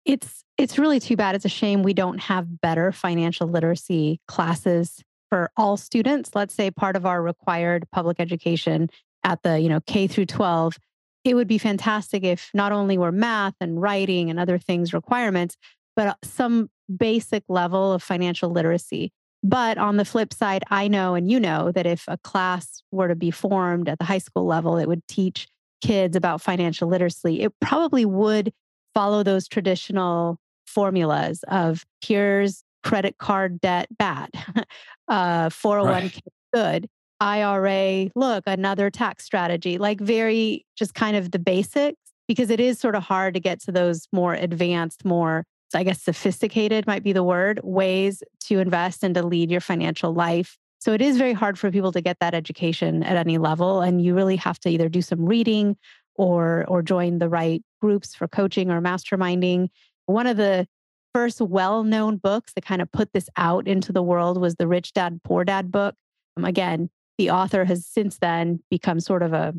It's 0.05 0.43
it's 0.57 0.77
really 0.77 1.00
too 1.00 1.15
bad. 1.15 1.35
It's 1.35 1.45
a 1.45 1.50
shame 1.50 1.83
we 1.83 1.93
don't 1.93 2.19
have 2.19 2.62
better 2.62 2.91
financial 2.91 3.47
literacy 3.47 4.19
classes 4.27 5.03
for 5.29 5.50
all 5.57 5.77
students. 5.77 6.31
Let's 6.35 6.53
say 6.53 6.69
part 6.69 6.95
of 6.95 7.05
our 7.05 7.21
required 7.21 7.85
public 7.91 8.19
education 8.19 8.89
at 9.23 9.41
the, 9.41 9.59
you 9.59 9.69
know, 9.69 9.79
K 9.88 10.07
through 10.07 10.27
12 10.27 10.77
it 11.23 11.35
would 11.35 11.47
be 11.47 11.57
fantastic 11.57 12.23
if 12.23 12.50
not 12.53 12.71
only 12.71 12.97
were 12.97 13.12
math 13.12 13.55
and 13.62 13.81
writing 13.81 14.29
and 14.29 14.39
other 14.39 14.57
things 14.57 14.93
requirements, 14.93 15.55
but 15.95 16.07
uh, 16.07 16.15
some 16.23 16.69
basic 16.95 17.43
level 17.47 17.93
of 17.93 18.03
financial 18.03 18.50
literacy. 18.50 19.12
But 19.41 19.77
on 19.77 19.97
the 19.97 20.05
flip 20.05 20.33
side, 20.33 20.63
I 20.69 20.88
know 20.88 21.15
and 21.15 21.29
you 21.29 21.39
know 21.39 21.71
that 21.71 21.85
if 21.85 22.05
a 22.07 22.17
class 22.17 22.81
were 22.91 23.07
to 23.07 23.15
be 23.15 23.31
formed 23.31 23.89
at 23.89 24.00
the 24.00 24.05
high 24.05 24.19
school 24.19 24.45
level, 24.45 24.77
it 24.77 24.88
would 24.88 25.05
teach 25.07 25.47
kids 25.84 26.16
about 26.16 26.42
financial 26.42 26.88
literacy. 26.88 27.42
It 27.42 27.54
probably 27.60 28.06
would 28.06 28.54
follow 28.96 29.22
those 29.22 29.48
traditional 29.48 30.38
formulas 30.66 31.44
of 31.50 31.84
here's 32.02 32.63
credit 32.84 33.18
card 33.18 33.60
debt 33.60 33.88
bad, 33.98 34.30
uh, 35.08 35.50
401k 35.50 36.02
right. 36.02 36.22
good. 36.54 36.90
IRA, 37.20 38.10
look, 38.16 38.44
another 38.48 38.90
tax 38.90 39.24
strategy, 39.24 39.78
like 39.78 40.02
very 40.02 40.66
just 40.75 40.94
kind 40.94 41.16
of 41.16 41.32
the 41.32 41.40
basics, 41.40 42.00
because 42.28 42.50
it 42.50 42.60
is 42.60 42.80
sort 42.80 42.96
of 42.96 43.04
hard 43.04 43.34
to 43.34 43.40
get 43.40 43.62
to 43.62 43.72
those 43.72 44.08
more 44.12 44.34
advanced, 44.34 45.06
more, 45.06 45.46
I 45.74 45.84
guess, 45.84 46.02
sophisticated 46.02 46.88
might 46.88 47.04
be 47.04 47.13
the 47.13 47.24
word, 47.24 47.60
ways 47.63 48.24
to 48.46 48.60
invest 48.60 49.04
and 49.04 49.16
to 49.16 49.24
lead 49.24 49.52
your 49.52 49.62
financial 49.62 50.13
life. 50.13 50.58
So 50.84 50.92
it 50.92 51.02
is 51.02 51.18
very 51.18 51.32
hard 51.32 51.58
for 51.58 51.72
people 51.72 51.94
to 51.94 52.02
get 52.02 52.18
that 52.20 52.34
education 52.34 53.04
at 53.04 53.16
any 53.16 53.38
level. 53.38 53.80
And 53.80 54.04
you 54.04 54.13
really 54.13 54.36
have 54.36 54.60
to 54.60 54.70
either 54.70 54.90
do 54.90 55.02
some 55.02 55.25
reading 55.25 55.78
or 56.16 56.66
or 56.68 56.82
join 56.82 57.20
the 57.20 57.30
right 57.30 57.63
groups 57.82 58.13
for 58.13 58.28
coaching 58.28 58.70
or 58.70 58.82
masterminding. 58.82 59.70
One 60.08 60.28
of 60.28 60.36
the 60.36 60.68
first 61.13 61.40
well-known 61.40 62.18
books 62.18 62.52
that 62.56 62.66
kind 62.66 62.82
of 62.82 62.92
put 62.92 63.13
this 63.13 63.30
out 63.38 63.66
into 63.66 63.94
the 63.94 64.04
world 64.04 64.42
was 64.42 64.56
the 64.56 64.68
Rich 64.68 64.92
Dad 64.92 65.22
Poor 65.24 65.46
Dad 65.46 65.72
book. 65.72 65.96
Um, 66.36 66.44
again, 66.44 66.90
the 67.18 67.32
author 67.32 67.63
has 67.63 67.86
since 67.86 68.18
then 68.18 68.62
become 68.70 69.00
sort 69.00 69.24
of 69.24 69.32
a 69.32 69.54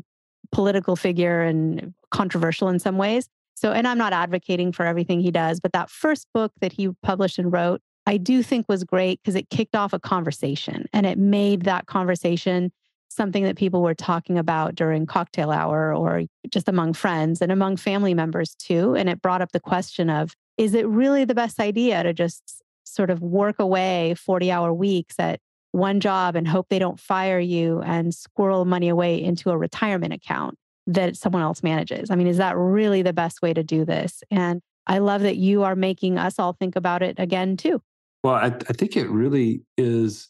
political 0.51 0.95
figure 0.95 1.41
and 1.41 1.95
controversial 2.11 2.69
in 2.69 2.77
some 2.77 2.99
ways. 2.99 3.29
So, 3.55 3.71
and 3.71 3.87
I'm 3.87 3.97
not 3.97 4.13
advocating 4.13 4.71
for 4.71 4.85
everything 4.85 5.21
he 5.21 5.31
does, 5.31 5.59
but 5.59 5.73
that 5.73 5.89
first 5.89 6.27
book 6.35 6.51
that 6.61 6.73
he 6.73 6.89
published 7.01 7.39
and 7.39 7.51
wrote, 7.51 7.81
I 8.05 8.17
do 8.17 8.43
think 8.43 8.67
was 8.69 8.83
great 8.83 9.21
because 9.21 9.35
it 9.35 9.49
kicked 9.49 9.75
off 9.75 9.93
a 9.93 9.99
conversation 9.99 10.85
and 10.93 11.05
it 11.05 11.17
made 11.17 11.63
that 11.63 11.87
conversation 11.87 12.71
something 13.09 13.43
that 13.43 13.55
people 13.55 13.81
were 13.81 13.95
talking 13.95 14.37
about 14.37 14.75
during 14.75 15.05
cocktail 15.05 15.49
hour 15.49 15.93
or 15.93 16.23
just 16.49 16.67
among 16.67 16.93
friends 16.93 17.41
and 17.41 17.51
among 17.51 17.77
family 17.77 18.13
members 18.13 18.55
too. 18.55 18.95
And 18.95 19.09
it 19.09 19.21
brought 19.21 19.41
up 19.41 19.51
the 19.53 19.59
question 19.59 20.09
of 20.09 20.35
is 20.57 20.73
it 20.73 20.87
really 20.87 21.25
the 21.25 21.35
best 21.35 21.59
idea 21.59 22.03
to 22.03 22.13
just 22.13 22.61
sort 22.83 23.09
of 23.09 23.21
work 23.21 23.59
away 23.59 24.15
40 24.15 24.51
hour 24.51 24.73
weeks 24.73 25.15
at 25.17 25.39
one 25.71 25.99
job 25.99 26.35
and 26.35 26.47
hope 26.47 26.67
they 26.69 26.79
don't 26.79 26.99
fire 26.99 27.39
you 27.39 27.81
and 27.81 28.13
squirrel 28.13 28.65
money 28.65 28.89
away 28.89 29.21
into 29.21 29.49
a 29.49 29.57
retirement 29.57 30.13
account 30.13 30.57
that 30.87 31.17
someone 31.17 31.41
else 31.41 31.63
manages. 31.63 32.09
I 32.11 32.15
mean, 32.15 32.27
is 32.27 32.37
that 32.37 32.55
really 32.55 33.01
the 33.01 33.13
best 33.13 33.41
way 33.41 33.53
to 33.53 33.63
do 33.63 33.85
this? 33.85 34.23
And 34.29 34.61
I 34.87 34.99
love 34.99 35.21
that 35.21 35.35
you 35.35 35.63
are 35.63 35.75
making 35.75 36.17
us 36.17 36.37
all 36.37 36.53
think 36.53 36.75
about 36.75 37.01
it 37.01 37.15
again, 37.17 37.57
too. 37.57 37.81
Well, 38.25 38.33
I, 38.33 38.47
I 38.47 38.73
think 38.73 38.97
it 38.97 39.07
really 39.07 39.61
is, 39.77 40.29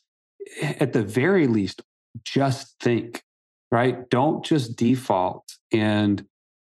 eh, 0.62 0.74
at 0.82 0.92
the 0.92 1.02
very 1.02 1.48
least, 1.48 1.82
just 2.26 2.76
think, 2.82 3.24
right? 3.72 4.10
Don't 4.10 4.44
just 4.44 4.72
mm-hmm. 4.72 4.88
default 4.88 5.58
and 5.72 6.26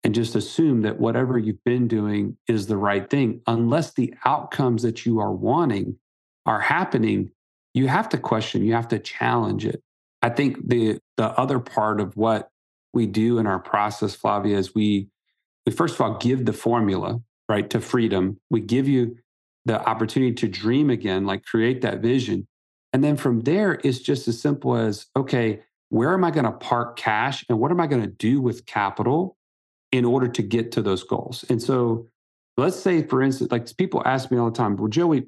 and 0.04 0.14
just 0.14 0.34
assume 0.34 0.82
that 0.82 1.00
whatever 1.00 1.38
you've 1.38 1.64
been 1.64 1.88
doing 1.88 2.36
is 2.46 2.66
the 2.66 2.76
right 2.76 3.08
thing 3.08 3.40
unless 3.46 3.94
the 3.94 4.12
outcomes 4.26 4.82
that 4.82 5.06
you 5.06 5.18
are 5.18 5.32
wanting 5.32 5.96
are 6.44 6.60
happening 6.60 7.30
you 7.72 7.88
have 7.88 8.10
to 8.10 8.18
question, 8.18 8.62
you 8.62 8.74
have 8.74 8.88
to 8.88 8.98
challenge 8.98 9.64
it. 9.64 9.82
I 10.20 10.28
think 10.28 10.68
the 10.68 10.98
the 11.16 11.30
other 11.40 11.58
part 11.58 12.02
of 12.02 12.18
what 12.18 12.50
we 12.92 13.06
do 13.06 13.38
in 13.38 13.46
our 13.46 13.60
process, 13.60 14.14
Flavia, 14.14 14.58
is 14.58 14.74
we 14.74 15.08
we 15.64 15.72
first 15.72 15.94
of 15.94 16.02
all 16.02 16.18
give 16.18 16.44
the 16.44 16.52
formula 16.52 17.22
right 17.48 17.70
to 17.70 17.80
freedom. 17.80 18.38
We 18.50 18.60
give 18.60 18.86
you 18.86 19.16
the 19.64 19.82
opportunity 19.88 20.32
to 20.34 20.48
dream 20.48 20.90
again, 20.90 21.26
like 21.26 21.44
create 21.44 21.82
that 21.82 22.00
vision. 22.00 22.46
And 22.92 23.02
then 23.02 23.16
from 23.16 23.40
there, 23.40 23.80
it's 23.82 23.98
just 23.98 24.28
as 24.28 24.40
simple 24.40 24.76
as 24.76 25.06
okay, 25.16 25.60
where 25.88 26.12
am 26.12 26.24
I 26.24 26.30
going 26.30 26.44
to 26.44 26.52
park 26.52 26.96
cash 26.96 27.44
and 27.48 27.58
what 27.58 27.70
am 27.70 27.80
I 27.80 27.86
going 27.86 28.02
to 28.02 28.08
do 28.08 28.40
with 28.40 28.66
capital 28.66 29.36
in 29.92 30.04
order 30.04 30.28
to 30.28 30.42
get 30.42 30.72
to 30.72 30.82
those 30.82 31.02
goals? 31.02 31.44
And 31.48 31.62
so 31.62 32.08
let's 32.56 32.78
say, 32.78 33.02
for 33.02 33.22
instance, 33.22 33.50
like 33.50 33.74
people 33.76 34.02
ask 34.04 34.30
me 34.30 34.38
all 34.38 34.50
the 34.50 34.56
time, 34.56 34.76
well, 34.76 34.88
Joey, 34.88 35.26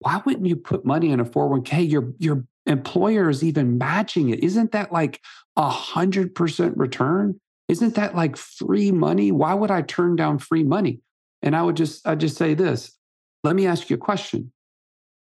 why 0.00 0.20
wouldn't 0.24 0.46
you 0.46 0.56
put 0.56 0.84
money 0.84 1.10
in 1.10 1.20
a 1.20 1.24
401k? 1.24 1.90
Your 1.90 2.12
your 2.18 2.44
employer 2.66 3.28
is 3.28 3.42
even 3.42 3.78
matching 3.78 4.30
it. 4.30 4.42
Isn't 4.42 4.72
that 4.72 4.92
like 4.92 5.20
a 5.56 5.68
hundred 5.68 6.34
percent 6.34 6.76
return? 6.76 7.40
Isn't 7.68 7.94
that 7.94 8.16
like 8.16 8.36
free 8.36 8.90
money? 8.90 9.30
Why 9.30 9.54
would 9.54 9.70
I 9.70 9.82
turn 9.82 10.16
down 10.16 10.38
free 10.38 10.64
money? 10.64 11.00
And 11.42 11.54
I 11.54 11.62
would 11.62 11.76
just 11.76 12.06
I 12.06 12.14
just 12.14 12.36
say 12.36 12.54
this. 12.54 12.96
Let 13.42 13.56
me 13.56 13.66
ask 13.66 13.88
you 13.90 13.96
a 13.96 13.98
question. 13.98 14.52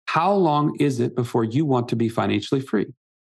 How 0.07 0.33
long 0.33 0.76
is 0.81 0.99
it 1.00 1.14
before 1.14 1.45
you 1.45 1.64
want 1.64 1.88
to 1.90 1.97
be 1.97 2.09
financially 2.09 2.61
free? 2.61 2.87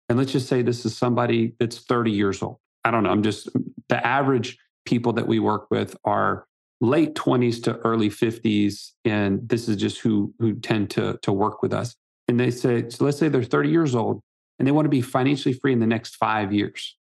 And 0.08 0.16
let's 0.18 0.32
just 0.32 0.48
say 0.48 0.62
this 0.62 0.86
is 0.86 0.96
somebody 0.96 1.54
that's 1.58 1.78
30 1.78 2.12
years 2.12 2.42
old. 2.42 2.58
I 2.84 2.90
don't 2.90 3.02
know. 3.02 3.10
I'm 3.10 3.22
just 3.22 3.48
the 3.88 4.06
average 4.06 4.56
people 4.86 5.12
that 5.14 5.26
we 5.26 5.38
work 5.38 5.66
with 5.70 5.96
are 6.04 6.46
late 6.80 7.14
20s 7.14 7.62
to 7.64 7.76
early 7.78 8.08
50s 8.08 8.92
and 9.04 9.46
this 9.48 9.68
is 9.68 9.76
just 9.76 9.98
who 9.98 10.32
who 10.38 10.54
tend 10.54 10.88
to 10.90 11.18
to 11.22 11.32
work 11.32 11.60
with 11.60 11.72
us 11.72 11.96
and 12.28 12.38
they 12.38 12.52
say 12.52 12.88
so 12.88 13.04
let's 13.04 13.18
say 13.18 13.28
they're 13.28 13.42
30 13.42 13.68
years 13.68 13.96
old 13.96 14.22
and 14.58 14.66
they 14.66 14.70
want 14.70 14.84
to 14.84 14.90
be 14.90 15.02
financially 15.02 15.52
free 15.52 15.72
in 15.72 15.80
the 15.80 15.88
next 15.88 16.14
5 16.16 16.52
years 16.52 16.96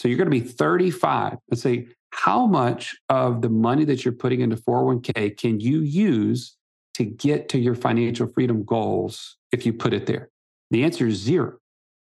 so 0.00 0.08
you're 0.08 0.16
going 0.16 0.30
to 0.30 0.30
be 0.30 0.40
35 0.40 1.36
let's 1.50 1.60
say 1.60 1.88
how 2.10 2.46
much 2.46 2.96
of 3.10 3.42
the 3.42 3.50
money 3.50 3.84
that 3.84 4.02
you're 4.02 4.12
putting 4.12 4.40
into 4.40 4.56
401k 4.56 5.36
can 5.36 5.60
you 5.60 5.80
use 5.80 6.56
to 6.94 7.04
get 7.04 7.48
to 7.48 7.58
your 7.58 7.74
financial 7.74 8.26
freedom 8.26 8.64
goals 8.64 9.36
if 9.52 9.64
you 9.66 9.72
put 9.72 9.92
it 9.92 10.06
there 10.06 10.30
the 10.70 10.84
answer 10.84 11.06
is 11.06 11.16
zero 11.18 11.58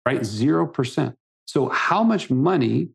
right 0.07 0.21
0% 0.21 1.15
so 1.47 1.69
how 1.69 2.03
much 2.03 2.31
money 2.31 2.89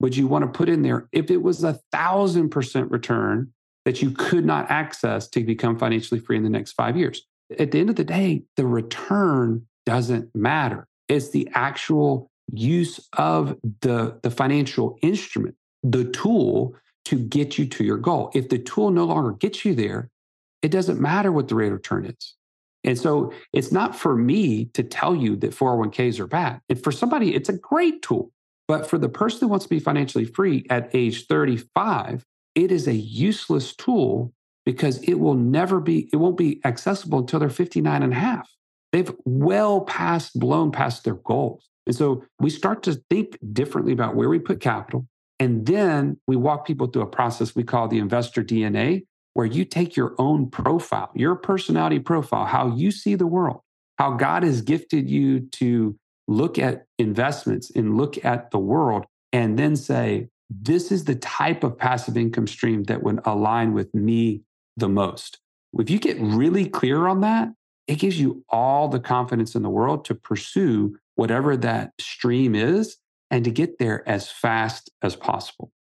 would 0.00 0.16
you 0.16 0.26
want 0.26 0.42
to 0.42 0.58
put 0.58 0.68
in 0.68 0.82
there 0.82 1.08
if 1.12 1.30
it 1.30 1.42
was 1.42 1.64
a 1.64 1.80
thousand 1.92 2.50
percent 2.50 2.90
return 2.90 3.52
that 3.86 4.02
you 4.02 4.10
could 4.10 4.44
not 4.44 4.68
access 4.68 5.28
to 5.28 5.44
become 5.44 5.78
financially 5.78 6.20
free 6.20 6.36
in 6.36 6.42
the 6.42 6.50
next 6.50 6.72
five 6.72 6.96
years. 6.96 7.22
At 7.56 7.70
the 7.70 7.78
end 7.78 7.88
of 7.88 7.96
the 7.96 8.04
day, 8.04 8.42
the 8.56 8.66
return 8.66 9.64
doesn't 9.86 10.34
matter. 10.34 10.88
It's 11.08 11.30
the 11.30 11.48
actual 11.54 12.28
use 12.52 12.98
of 13.16 13.56
the, 13.80 14.18
the 14.22 14.30
financial 14.30 14.98
instrument, 15.02 15.54
the 15.84 16.04
tool 16.04 16.74
to 17.04 17.16
get 17.16 17.58
you 17.58 17.66
to 17.66 17.84
your 17.84 17.96
goal. 17.96 18.32
If 18.34 18.48
the 18.48 18.58
tool 18.58 18.90
no 18.90 19.04
longer 19.04 19.32
gets 19.32 19.64
you 19.64 19.76
there, 19.76 20.10
it 20.66 20.72
doesn't 20.72 21.00
matter 21.00 21.30
what 21.30 21.46
the 21.46 21.54
rate 21.54 21.68
of 21.68 21.74
return 21.74 22.06
is. 22.06 22.34
And 22.82 22.98
so 22.98 23.32
it's 23.52 23.70
not 23.70 23.94
for 23.94 24.16
me 24.16 24.64
to 24.74 24.82
tell 24.82 25.14
you 25.14 25.36
that 25.36 25.52
401ks 25.52 26.18
are 26.18 26.26
bad. 26.26 26.60
And 26.68 26.82
for 26.82 26.90
somebody, 26.90 27.36
it's 27.36 27.48
a 27.48 27.56
great 27.56 28.02
tool. 28.02 28.32
But 28.66 28.90
for 28.90 28.98
the 28.98 29.08
person 29.08 29.40
who 29.40 29.48
wants 29.48 29.66
to 29.66 29.68
be 29.68 29.78
financially 29.78 30.24
free 30.24 30.66
at 30.68 30.90
age 30.92 31.26
35, 31.28 32.24
it 32.56 32.72
is 32.72 32.88
a 32.88 32.94
useless 32.94 33.76
tool 33.76 34.32
because 34.64 34.98
it 35.04 35.14
will 35.14 35.34
never 35.34 35.78
be, 35.78 36.10
it 36.12 36.16
won't 36.16 36.36
be 36.36 36.60
accessible 36.64 37.20
until 37.20 37.38
they're 37.38 37.48
59 37.48 38.02
and 38.02 38.12
a 38.12 38.16
half. 38.16 38.50
They've 38.90 39.12
well 39.24 39.82
past, 39.82 40.36
blown 40.36 40.72
past 40.72 41.04
their 41.04 41.14
goals. 41.14 41.68
And 41.86 41.94
so 41.94 42.24
we 42.40 42.50
start 42.50 42.82
to 42.84 42.94
think 43.08 43.38
differently 43.52 43.92
about 43.92 44.16
where 44.16 44.28
we 44.28 44.40
put 44.40 44.58
capital. 44.58 45.06
And 45.38 45.64
then 45.64 46.18
we 46.26 46.34
walk 46.34 46.66
people 46.66 46.88
through 46.88 47.02
a 47.02 47.06
process 47.06 47.54
we 47.54 47.62
call 47.62 47.86
the 47.86 48.00
investor 48.00 48.42
DNA, 48.42 49.04
where 49.36 49.44
you 49.44 49.66
take 49.66 49.96
your 49.96 50.14
own 50.16 50.48
profile, 50.48 51.10
your 51.14 51.34
personality 51.34 51.98
profile, 51.98 52.46
how 52.46 52.74
you 52.74 52.90
see 52.90 53.14
the 53.14 53.26
world, 53.26 53.60
how 53.98 54.12
God 54.12 54.42
has 54.42 54.62
gifted 54.62 55.10
you 55.10 55.40
to 55.40 55.94
look 56.26 56.58
at 56.58 56.86
investments 56.98 57.70
and 57.70 57.98
look 57.98 58.24
at 58.24 58.50
the 58.50 58.58
world, 58.58 59.04
and 59.34 59.58
then 59.58 59.76
say, 59.76 60.28
this 60.48 60.90
is 60.90 61.04
the 61.04 61.16
type 61.16 61.64
of 61.64 61.76
passive 61.76 62.16
income 62.16 62.46
stream 62.46 62.84
that 62.84 63.02
would 63.02 63.20
align 63.26 63.74
with 63.74 63.94
me 63.94 64.40
the 64.78 64.88
most. 64.88 65.38
If 65.78 65.90
you 65.90 65.98
get 65.98 66.16
really 66.18 66.66
clear 66.66 67.06
on 67.06 67.20
that, 67.20 67.50
it 67.86 67.96
gives 67.96 68.18
you 68.18 68.42
all 68.48 68.88
the 68.88 69.00
confidence 69.00 69.54
in 69.54 69.62
the 69.62 69.68
world 69.68 70.06
to 70.06 70.14
pursue 70.14 70.96
whatever 71.16 71.58
that 71.58 71.92
stream 72.00 72.54
is 72.54 72.96
and 73.30 73.44
to 73.44 73.50
get 73.50 73.78
there 73.78 74.08
as 74.08 74.30
fast 74.30 74.90
as 75.02 75.14
possible. 75.14 75.72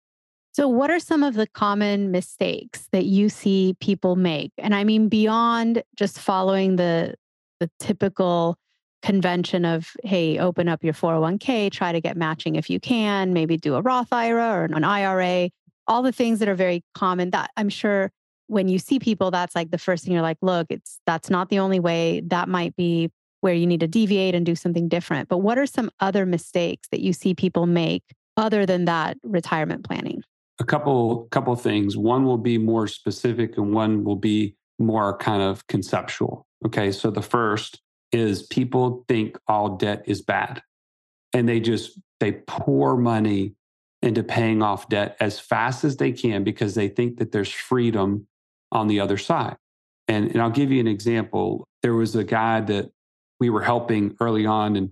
So, 0.55 0.69
what 0.69 0.89
are 0.89 1.01
some 1.01 1.25
of 1.25 1.35
the 1.35 1.49
common 1.49 2.13
mistakes 2.13 2.89
that 2.93 3.07
you 3.07 3.29
see 3.29 3.75
people 3.81 4.15
make? 4.15 4.53
And 4.57 4.73
I 4.73 4.85
mean, 4.85 5.09
beyond 5.09 5.83
just 5.97 6.17
following 6.17 6.77
the, 6.77 7.17
the 7.59 7.69
typical 7.81 8.57
convention 9.03 9.65
of, 9.65 9.91
hey, 10.05 10.39
open 10.39 10.69
up 10.69 10.85
your 10.85 10.95
401k, 10.95 11.73
try 11.73 11.91
to 11.91 12.01
get 12.01 12.17
matching 12.17 12.55
if 12.55 12.71
you 12.71 12.79
can, 12.79 13.33
maybe 13.33 13.57
do 13.57 13.75
a 13.75 13.83
Roth 13.83 14.13
IRA 14.13 14.61
or 14.61 14.65
an 14.67 14.85
IRA, 14.85 15.51
all 15.89 16.03
the 16.03 16.13
things 16.13 16.39
that 16.39 16.49
are 16.49 16.55
very 16.55 16.85
common 16.95 17.31
that 17.31 17.51
I'm 17.57 17.69
sure 17.69 18.13
when 18.47 18.69
you 18.69 18.79
see 18.79 19.01
people, 19.01 19.33
that's 19.33 19.57
like 19.57 19.73
the 19.73 19.79
first 19.79 20.05
thing 20.05 20.13
you're 20.13 20.23
like, 20.23 20.39
look, 20.41 20.69
it's 20.71 21.01
that's 21.05 21.31
not 21.31 21.49
the 21.49 21.59
only 21.59 21.81
way. 21.81 22.23
That 22.27 22.49
might 22.49 22.77
be 22.77 23.11
where 23.41 23.55
you 23.55 23.67
need 23.67 23.81
to 23.81 23.89
deviate 23.89 24.37
and 24.37 24.47
do 24.47 24.55
something 24.55 24.89
different. 24.89 25.29
But 25.29 25.39
what 25.39 25.59
are 25.59 25.67
some 25.67 25.91
other 25.99 26.25
mistakes 26.25 26.87
that 26.93 27.01
you 27.01 27.13
see 27.13 27.35
people 27.35 27.67
make 27.67 28.05
other 28.37 28.65
than 28.67 28.85
that 28.85 29.17
retirement 29.25 29.85
planning? 29.85 30.23
A 30.61 30.65
couple 30.65 31.27
couple 31.31 31.55
things. 31.57 31.97
One 31.97 32.25
will 32.25 32.39
be 32.39 32.59
more 32.59 32.87
specific 32.87 33.57
and 33.57 33.73
one 33.73 34.05
will 34.05 34.17
be 34.17 34.57
more 34.79 35.17
kind 35.19 35.43
of 35.43 35.67
conceptual. 35.67 36.47
Okay. 36.67 36.93
So 36.93 37.11
the 37.11 37.23
first 37.23 37.81
is 38.13 38.45
people 38.45 39.05
think 39.09 39.37
all 39.49 39.77
debt 39.77 40.05
is 40.07 40.23
bad. 40.23 40.63
And 41.33 41.49
they 41.49 41.61
just 41.61 41.99
they 42.21 42.33
pour 42.33 42.97
money 42.97 43.55
into 44.03 44.23
paying 44.23 44.63
off 44.63 44.89
debt 44.89 45.17
as 45.19 45.41
fast 45.41 45.83
as 45.83 45.97
they 45.97 46.13
can 46.13 46.45
because 46.45 46.75
they 46.75 46.89
think 46.89 47.19
that 47.19 47.33
there's 47.33 47.51
freedom 47.51 48.27
on 48.71 48.87
the 48.87 49.01
other 49.01 49.17
side. 49.17 49.57
And, 50.09 50.31
and 50.31 50.43
I'll 50.43 50.51
give 50.51 50.71
you 50.71 50.81
an 50.81 50.87
example. 50.87 51.67
There 51.83 51.95
was 51.95 52.15
a 52.15 52.25
guy 52.25 52.61
that 52.61 52.91
we 53.41 53.49
were 53.49 53.63
helping 53.63 54.15
early 54.21 54.47
on, 54.47 54.77
and 54.77 54.91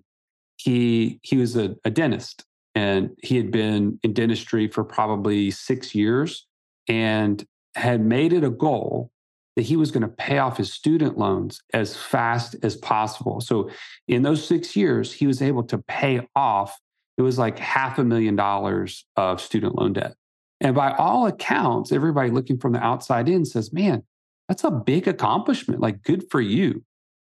he 0.57 1.21
he 1.23 1.37
was 1.37 1.57
a, 1.57 1.76
a 1.85 1.90
dentist, 1.90 2.45
and 2.75 3.11
he 3.23 3.37
had 3.37 3.50
been 3.50 3.99
in 4.02 4.12
dentistry 4.12 4.69
for 4.69 4.85
probably 4.85 5.50
six 5.50 5.95
years, 5.95 6.47
and 6.88 7.45
had 7.75 8.00
made 8.00 8.33
it 8.33 8.45
a 8.45 8.50
goal 8.50 9.11
that 9.57 9.62
he 9.62 9.76
was 9.76 9.91
going 9.91 10.02
to 10.02 10.09
pay 10.09 10.38
off 10.38 10.57
his 10.57 10.73
student 10.73 11.19
loans 11.19 11.61
as 11.75 11.97
fast 11.97 12.57
as 12.62 12.76
possible. 12.76 13.41
So 13.41 13.71
in 14.09 14.23
those 14.23 14.47
six 14.47 14.75
years, 14.75 15.12
he 15.12 15.26
was 15.26 15.43
able 15.43 15.62
to 15.64 15.79
pay 15.79 16.26
off, 16.35 16.79
it 17.19 17.23
was 17.23 17.38
like 17.38 17.59
half 17.59 17.99
a 17.99 18.05
million 18.05 18.35
dollars 18.35 19.05
of 19.17 19.41
student 19.41 19.75
loan 19.75 19.93
debt. 19.93 20.14
And 20.61 20.75
by 20.75 20.93
all 20.93 21.26
accounts, 21.26 21.93
everybody 21.93 22.31
looking 22.31 22.59
from 22.59 22.73
the 22.73 22.83
outside 22.83 23.29
in 23.29 23.45
says, 23.45 23.73
man, 23.73 24.05
that's 24.49 24.64
a 24.64 24.71
big 24.71 25.07
accomplishment. 25.07 25.81
Like, 25.81 26.02
good 26.02 26.25
for 26.31 26.41
you. 26.41 26.85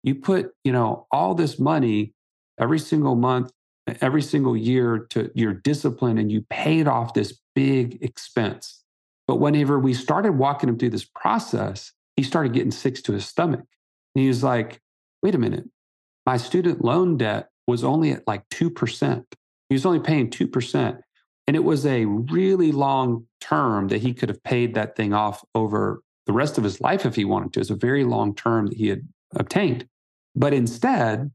You 0.03 0.15
put, 0.15 0.51
you 0.63 0.71
know, 0.71 1.07
all 1.11 1.33
this 1.33 1.59
money 1.59 2.13
every 2.59 2.79
single 2.79 3.15
month, 3.15 3.51
every 4.01 4.21
single 4.21 4.55
year 4.55 5.07
to 5.09 5.31
your 5.33 5.53
discipline, 5.53 6.17
and 6.17 6.31
you 6.31 6.41
paid 6.49 6.87
off 6.87 7.13
this 7.13 7.39
big 7.55 8.01
expense. 8.03 8.83
But 9.27 9.37
whenever 9.37 9.79
we 9.79 9.93
started 9.93 10.33
walking 10.33 10.69
him 10.69 10.77
through 10.77 10.89
this 10.91 11.05
process, 11.05 11.91
he 12.15 12.23
started 12.23 12.53
getting 12.53 12.71
sick 12.71 12.95
to 13.03 13.13
his 13.13 13.25
stomach. 13.25 13.61
And 14.15 14.21
he 14.21 14.27
was 14.27 14.43
like, 14.43 14.79
wait 15.23 15.35
a 15.35 15.39
minute, 15.39 15.65
my 16.25 16.37
student 16.37 16.83
loan 16.83 17.17
debt 17.17 17.49
was 17.67 17.83
only 17.83 18.11
at 18.11 18.27
like 18.27 18.47
2%. 18.49 19.23
He 19.69 19.73
was 19.73 19.85
only 19.85 19.99
paying 19.99 20.29
2%. 20.29 20.99
And 21.47 21.55
it 21.55 21.63
was 21.63 21.85
a 21.85 22.05
really 22.05 22.71
long 22.71 23.25
term 23.39 23.87
that 23.87 24.01
he 24.01 24.13
could 24.13 24.29
have 24.29 24.43
paid 24.43 24.75
that 24.75 24.95
thing 24.95 25.13
off 25.13 25.43
over 25.55 26.01
the 26.25 26.33
rest 26.33 26.57
of 26.57 26.63
his 26.63 26.79
life 26.81 27.05
if 27.05 27.15
he 27.15 27.25
wanted 27.25 27.53
to. 27.53 27.59
It's 27.59 27.69
a 27.69 27.75
very 27.75 28.03
long 28.03 28.35
term 28.35 28.67
that 28.67 28.77
he 28.77 28.89
had 28.89 29.07
obtained. 29.35 29.87
But 30.35 30.53
instead 30.53 31.31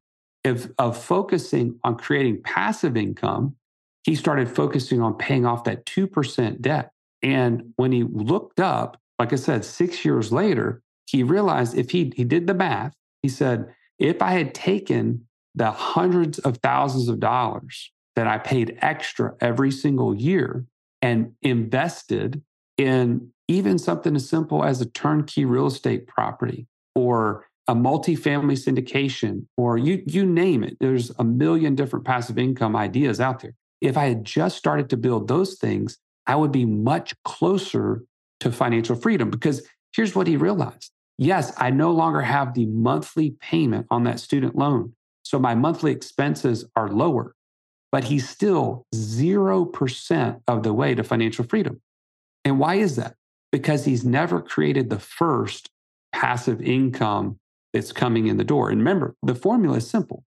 of, 0.46 0.72
of 0.78 1.02
focusing 1.02 1.78
on 1.84 1.96
creating 1.96 2.42
passive 2.42 2.96
income, 2.96 3.56
he 4.04 4.14
started 4.14 4.48
focusing 4.48 5.00
on 5.00 5.14
paying 5.14 5.44
off 5.44 5.64
that 5.64 5.84
2% 5.86 6.60
debt. 6.60 6.90
And 7.22 7.72
when 7.76 7.92
he 7.92 8.04
looked 8.04 8.60
up, 8.60 9.00
like 9.18 9.32
I 9.32 9.36
said, 9.36 9.64
six 9.64 10.04
years 10.04 10.32
later, 10.32 10.82
he 11.06 11.22
realized 11.22 11.76
if 11.76 11.90
he, 11.90 12.12
he 12.14 12.24
did 12.24 12.46
the 12.46 12.54
math, 12.54 12.94
he 13.22 13.28
said, 13.28 13.74
if 13.98 14.20
I 14.22 14.32
had 14.32 14.54
taken 14.54 15.26
the 15.54 15.70
hundreds 15.70 16.38
of 16.40 16.58
thousands 16.58 17.08
of 17.08 17.18
dollars 17.18 17.90
that 18.14 18.26
I 18.26 18.38
paid 18.38 18.78
extra 18.80 19.34
every 19.40 19.70
single 19.70 20.14
year 20.14 20.66
and 21.02 21.32
invested 21.42 22.42
in 22.76 23.30
even 23.48 23.78
something 23.78 24.14
as 24.16 24.28
simple 24.28 24.64
as 24.64 24.80
a 24.80 24.86
turnkey 24.86 25.44
real 25.44 25.66
estate 25.66 26.06
property 26.06 26.66
or 26.94 27.46
a 27.68 27.74
multifamily 27.74 28.56
syndication 28.56 29.44
or 29.56 29.76
you 29.76 30.02
you 30.06 30.24
name 30.24 30.62
it 30.62 30.76
there's 30.80 31.10
a 31.18 31.24
million 31.24 31.74
different 31.74 32.04
passive 32.04 32.38
income 32.38 32.76
ideas 32.76 33.20
out 33.20 33.40
there 33.40 33.54
if 33.80 33.96
i 33.96 34.06
had 34.06 34.24
just 34.24 34.56
started 34.56 34.88
to 34.88 34.96
build 34.96 35.28
those 35.28 35.54
things 35.54 35.98
i 36.26 36.36
would 36.36 36.52
be 36.52 36.64
much 36.64 37.14
closer 37.24 38.02
to 38.40 38.52
financial 38.52 38.94
freedom 38.94 39.30
because 39.30 39.66
here's 39.94 40.14
what 40.14 40.26
he 40.26 40.36
realized 40.36 40.92
yes 41.18 41.52
i 41.58 41.70
no 41.70 41.90
longer 41.90 42.20
have 42.20 42.54
the 42.54 42.66
monthly 42.66 43.30
payment 43.40 43.86
on 43.90 44.04
that 44.04 44.20
student 44.20 44.54
loan 44.54 44.92
so 45.22 45.38
my 45.38 45.54
monthly 45.54 45.90
expenses 45.90 46.64
are 46.76 46.88
lower 46.88 47.34
but 47.96 48.04
he's 48.04 48.28
still 48.28 48.84
0% 48.94 50.40
of 50.46 50.62
the 50.62 50.74
way 50.74 50.94
to 50.94 51.02
financial 51.02 51.44
freedom. 51.44 51.80
And 52.44 52.58
why 52.58 52.74
is 52.74 52.96
that? 52.96 53.14
Because 53.50 53.84
he's 53.84 54.04
never 54.04 54.42
created 54.42 54.90
the 54.90 54.98
first 54.98 55.70
passive 56.12 56.60
income 56.60 57.38
that's 57.76 57.92
coming 57.92 58.26
in 58.26 58.38
the 58.38 58.44
door. 58.44 58.70
And 58.70 58.78
remember, 58.78 59.14
the 59.22 59.34
formula 59.34 59.76
is 59.76 59.88
simple. 59.88 60.24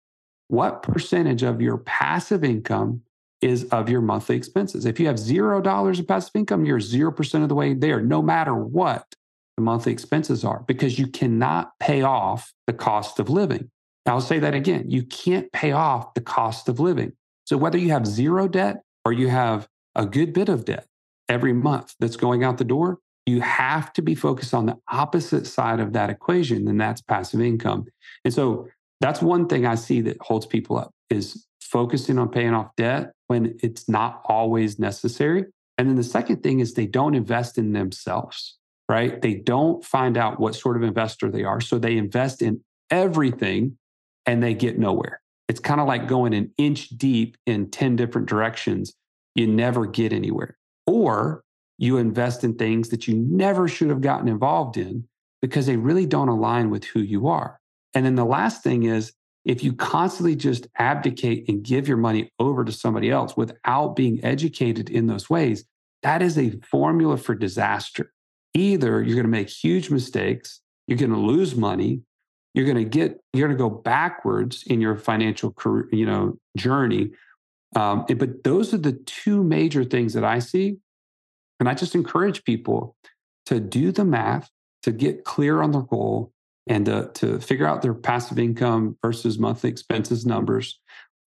What 0.49 0.83
percentage 0.83 1.43
of 1.43 1.63
your 1.63 1.79
passive 1.79 2.45
income 2.45 3.03
is 3.41 3.65
of 3.65 3.89
your 3.89 4.03
monthly 4.03 4.37
expenses? 4.37 4.85
If 4.85 5.01
you 5.01 5.07
have 5.07 5.17
$0 5.17 5.99
of 5.99 6.07
passive 6.07 6.33
income, 6.35 6.67
you're 6.67 6.79
0% 6.79 7.43
of 7.43 7.49
the 7.49 7.55
way 7.55 7.73
there, 7.73 8.03
no 8.03 8.21
matter 8.21 8.55
what 8.55 9.15
the 9.57 9.63
monthly 9.63 9.93
expenses 9.93 10.45
are, 10.45 10.63
because 10.69 10.99
you 10.99 11.07
cannot 11.07 11.73
pay 11.81 12.03
off 12.03 12.53
the 12.67 12.73
cost 12.75 13.19
of 13.19 13.31
living. 13.31 13.71
I'll 14.05 14.21
say 14.21 14.39
that 14.39 14.55
again. 14.55 14.91
You 14.91 15.05
can't 15.05 15.51
pay 15.53 15.73
off 15.73 16.15
the 16.15 16.21
cost 16.21 16.69
of 16.69 16.81
living. 16.81 17.13
So 17.45 17.57
whether 17.57 17.79
you 17.79 17.91
have 17.91 18.07
zero 18.07 18.47
debt 18.47 18.83
or 19.05 19.13
you 19.13 19.29
have 19.29 19.69
a 19.95 20.05
good 20.05 20.35
bit 20.35 20.49
of 20.49 20.67
debt 20.67 20.87
every 21.29 21.53
month 21.53 21.95
that's 21.99 22.17
going 22.17 22.45
out 22.45 22.59
the 22.59 22.65
door, 22.65 22.99
you 23.29 23.41
have 23.41 23.93
to 23.93 24.03
be 24.03 24.15
focused 24.15 24.55
on 24.55 24.67
the 24.67 24.79
opposite 24.89 25.47
side 25.47 25.81
of 25.81 25.93
that 25.93 26.11
equation, 26.11 26.67
and 26.67 26.81
that's 26.81 27.03
passive 27.03 27.41
income. 27.41 27.87
And 28.25 28.33
so 28.33 28.69
that's 29.01 29.21
one 29.21 29.47
thing 29.47 29.67
I 29.67 29.75
see 29.75 30.01
that 30.03 30.17
holds 30.21 30.47
people 30.47 30.79
up 30.79 30.93
is 31.11 31.47
focusing 31.61 32.19
on 32.19 32.31
paying 32.31 32.55
off 32.55 32.75
debt 32.77 33.13
when 33.27 33.57
it's 33.63 33.89
not 33.89 34.23
always 34.25 34.79
necessary. 34.79 35.45
And 35.77 35.89
then 35.89 35.97
the 35.97 36.03
second 36.03 36.43
thing 36.43 36.61
is 36.61 36.75
they 36.75 36.87
don't 36.87 37.15
invest 37.15 37.59
in 37.59 37.73
themselves, 37.73 38.57
right? 38.89 39.21
They 39.21 39.35
don't 39.35 39.85
find 39.85 40.17
out 40.17 40.41
what 40.41 40.55
sort 40.55 40.77
of 40.77 40.83
investor 40.83 41.31
they 41.31 41.45
are. 41.45 41.61
So 41.61 41.79
they 41.79 41.97
invest 41.97 42.43
in 42.43 42.63
everything 42.91 43.77
and 44.27 44.43
they 44.43 44.55
get 44.55 44.79
nowhere. 44.79 45.21
It's 45.49 45.61
kind 45.61 45.81
of 45.81 45.87
like 45.87 46.09
going 46.09 46.35
an 46.35 46.53
inch 46.59 46.89
deep 46.91 47.37
in 47.47 47.71
10 47.71 47.97
different 47.97 48.29
directions. 48.29 48.95
You 49.35 49.47
never 49.47 49.87
get 49.87 50.13
anywhere. 50.13 50.57
Or 50.87 51.43
you 51.79 51.97
invest 51.97 52.45
in 52.45 52.55
things 52.55 52.89
that 52.91 53.09
you 53.09 53.15
never 53.17 53.69
should 53.69 53.89
have 53.89 54.01
gotten 54.01 54.29
involved 54.29 54.77
in 54.77 55.05
because 55.41 55.67
they 55.67 55.77
really 55.77 56.07
don't 56.07 56.29
align 56.29 56.71
with 56.71 56.85
who 56.85 57.01
you 57.01 57.29
are. 57.29 57.61
And 57.95 58.05
then 58.05 58.17
the 58.17 58.25
last 58.25 58.63
thing 58.63 58.83
is 58.83 59.13
if 59.45 59.63
you 59.63 59.73
constantly 59.73 60.37
just 60.37 60.67
abdicate 60.77 61.49
and 61.49 61.63
give 61.63 61.89
your 61.89 61.97
money 61.97 62.31
over 62.39 62.65
to 62.65 62.73
somebody 62.73 63.11
else 63.11 63.37
without 63.37 63.97
being 63.97 64.23
educated 64.25 64.91
in 64.91 65.07
those 65.07 65.31
ways, 65.31 65.65
that 66.03 66.21
is 66.21 66.37
a 66.37 66.51
formula 66.71 67.17
for 67.17 67.35
disaster. 67.35 68.13
Either 68.55 69.03
you're 69.03 69.15
going 69.15 69.25
to 69.25 69.31
make 69.31 69.49
huge 69.49 69.91
mistakes, 69.91 70.61
you're 70.87 70.99
going 70.99 71.13
to 71.13 71.17
lose 71.17 71.55
money, 71.55 72.03
you're 72.55 72.67
going 72.67 72.77
to 72.77 72.85
get 72.85 73.21
you're 73.33 73.47
going 73.47 73.57
to 73.57 73.63
go 73.63 73.71
backwards 73.71 74.65
in 74.67 74.81
your 74.81 74.97
financial 74.97 75.53
career 75.53 75.89
you 75.93 76.05
know 76.05 76.37
journey 76.57 77.11
um, 77.77 78.05
but 78.09 78.43
those 78.45 78.73
are 78.73 78.79
the 78.79 78.95
two 79.07 79.45
major 79.45 79.85
things 79.85 80.13
that 80.15 80.25
i 80.25 80.39
see 80.39 80.77
and 81.61 81.69
i 81.69 81.75
just 81.75 81.95
encourage 81.95 82.45
people 82.45 82.97
to 83.47 83.61
do 83.61 83.91
the 83.93 84.05
math 84.05 84.51
to 84.83 84.93
get 84.93 85.25
clear 85.25 85.63
on 85.63 85.73
their 85.73 85.83
goal 85.83 86.33
and 86.67 86.87
to, 86.87 87.11
to 87.15 87.41
figure 87.41 87.67
out 87.67 87.83
their 87.83 87.95
passive 87.95 88.39
income 88.39 88.97
versus 89.03 89.39
monthly 89.39 89.71
expenses 89.71 90.27
numbers 90.27 90.79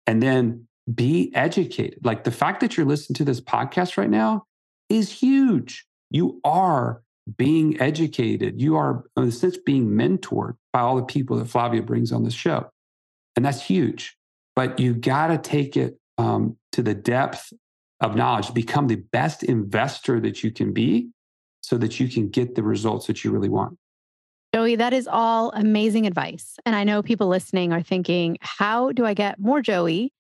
and 0.06 0.22
then 0.22 0.68
be 0.94 1.32
educated. 1.34 2.00
Like 2.04 2.24
the 2.24 2.32
fact 2.32 2.60
that 2.60 2.76
you're 2.76 2.86
listening 2.86 3.16
to 3.16 3.24
this 3.24 3.40
podcast 3.40 3.98
right 3.98 4.10
now 4.10 4.44
is 4.90 5.12
huge. 5.12 5.86
You 6.10 6.42
are 6.44 7.02
being 7.38 7.80
educated. 7.80 8.60
You 8.60 8.76
are, 8.76 9.06
in 9.16 9.24
a 9.24 9.32
sense, 9.32 9.58
being 9.58 9.88
mentored 9.88 10.56
by 10.74 10.80
all 10.82 10.96
the 10.96 11.04
people 11.04 11.38
that 11.38 11.46
Flavia 11.46 11.84
brings 11.84 12.12
on 12.12 12.24
the 12.24 12.32
show. 12.32 12.70
And 13.36 13.46
that's 13.46 13.62
huge. 13.62 14.18
But 14.56 14.80
you 14.80 14.94
got 14.96 15.28
to 15.28 15.38
take 15.38 15.78
it 15.78 15.98
um, 16.18 16.58
to 16.74 16.82
the 16.82 16.96
depth 16.96 17.54
of 18.02 18.16
knowledge, 18.16 18.54
become 18.54 18.88
the 18.88 18.96
best 18.96 19.44
investor 19.44 20.20
that 20.20 20.44
you 20.44 20.52
can 20.52 20.74
be 20.74 21.10
so 21.62 21.78
that 21.78 22.00
you 22.00 22.08
can 22.08 22.30
get 22.30 22.56
the 22.56 22.64
results 22.64 23.08
that 23.08 23.24
you 23.24 23.32
really 23.32 23.50
want. 23.50 23.78
Joey, 24.54 24.76
that 24.78 24.94
is 24.94 25.08
all 25.08 25.52
amazing 25.52 26.08
advice. 26.08 26.56
And 26.66 26.76
I 26.76 26.84
know 26.84 27.04
people 27.04 27.28
listening 27.28 27.72
are 27.72 27.84
thinking, 27.84 28.38
how 28.42 28.92
do 28.92 29.06
I 29.06 29.14
get 29.14 29.40
more 29.40 29.62
Joey? 29.62 30.12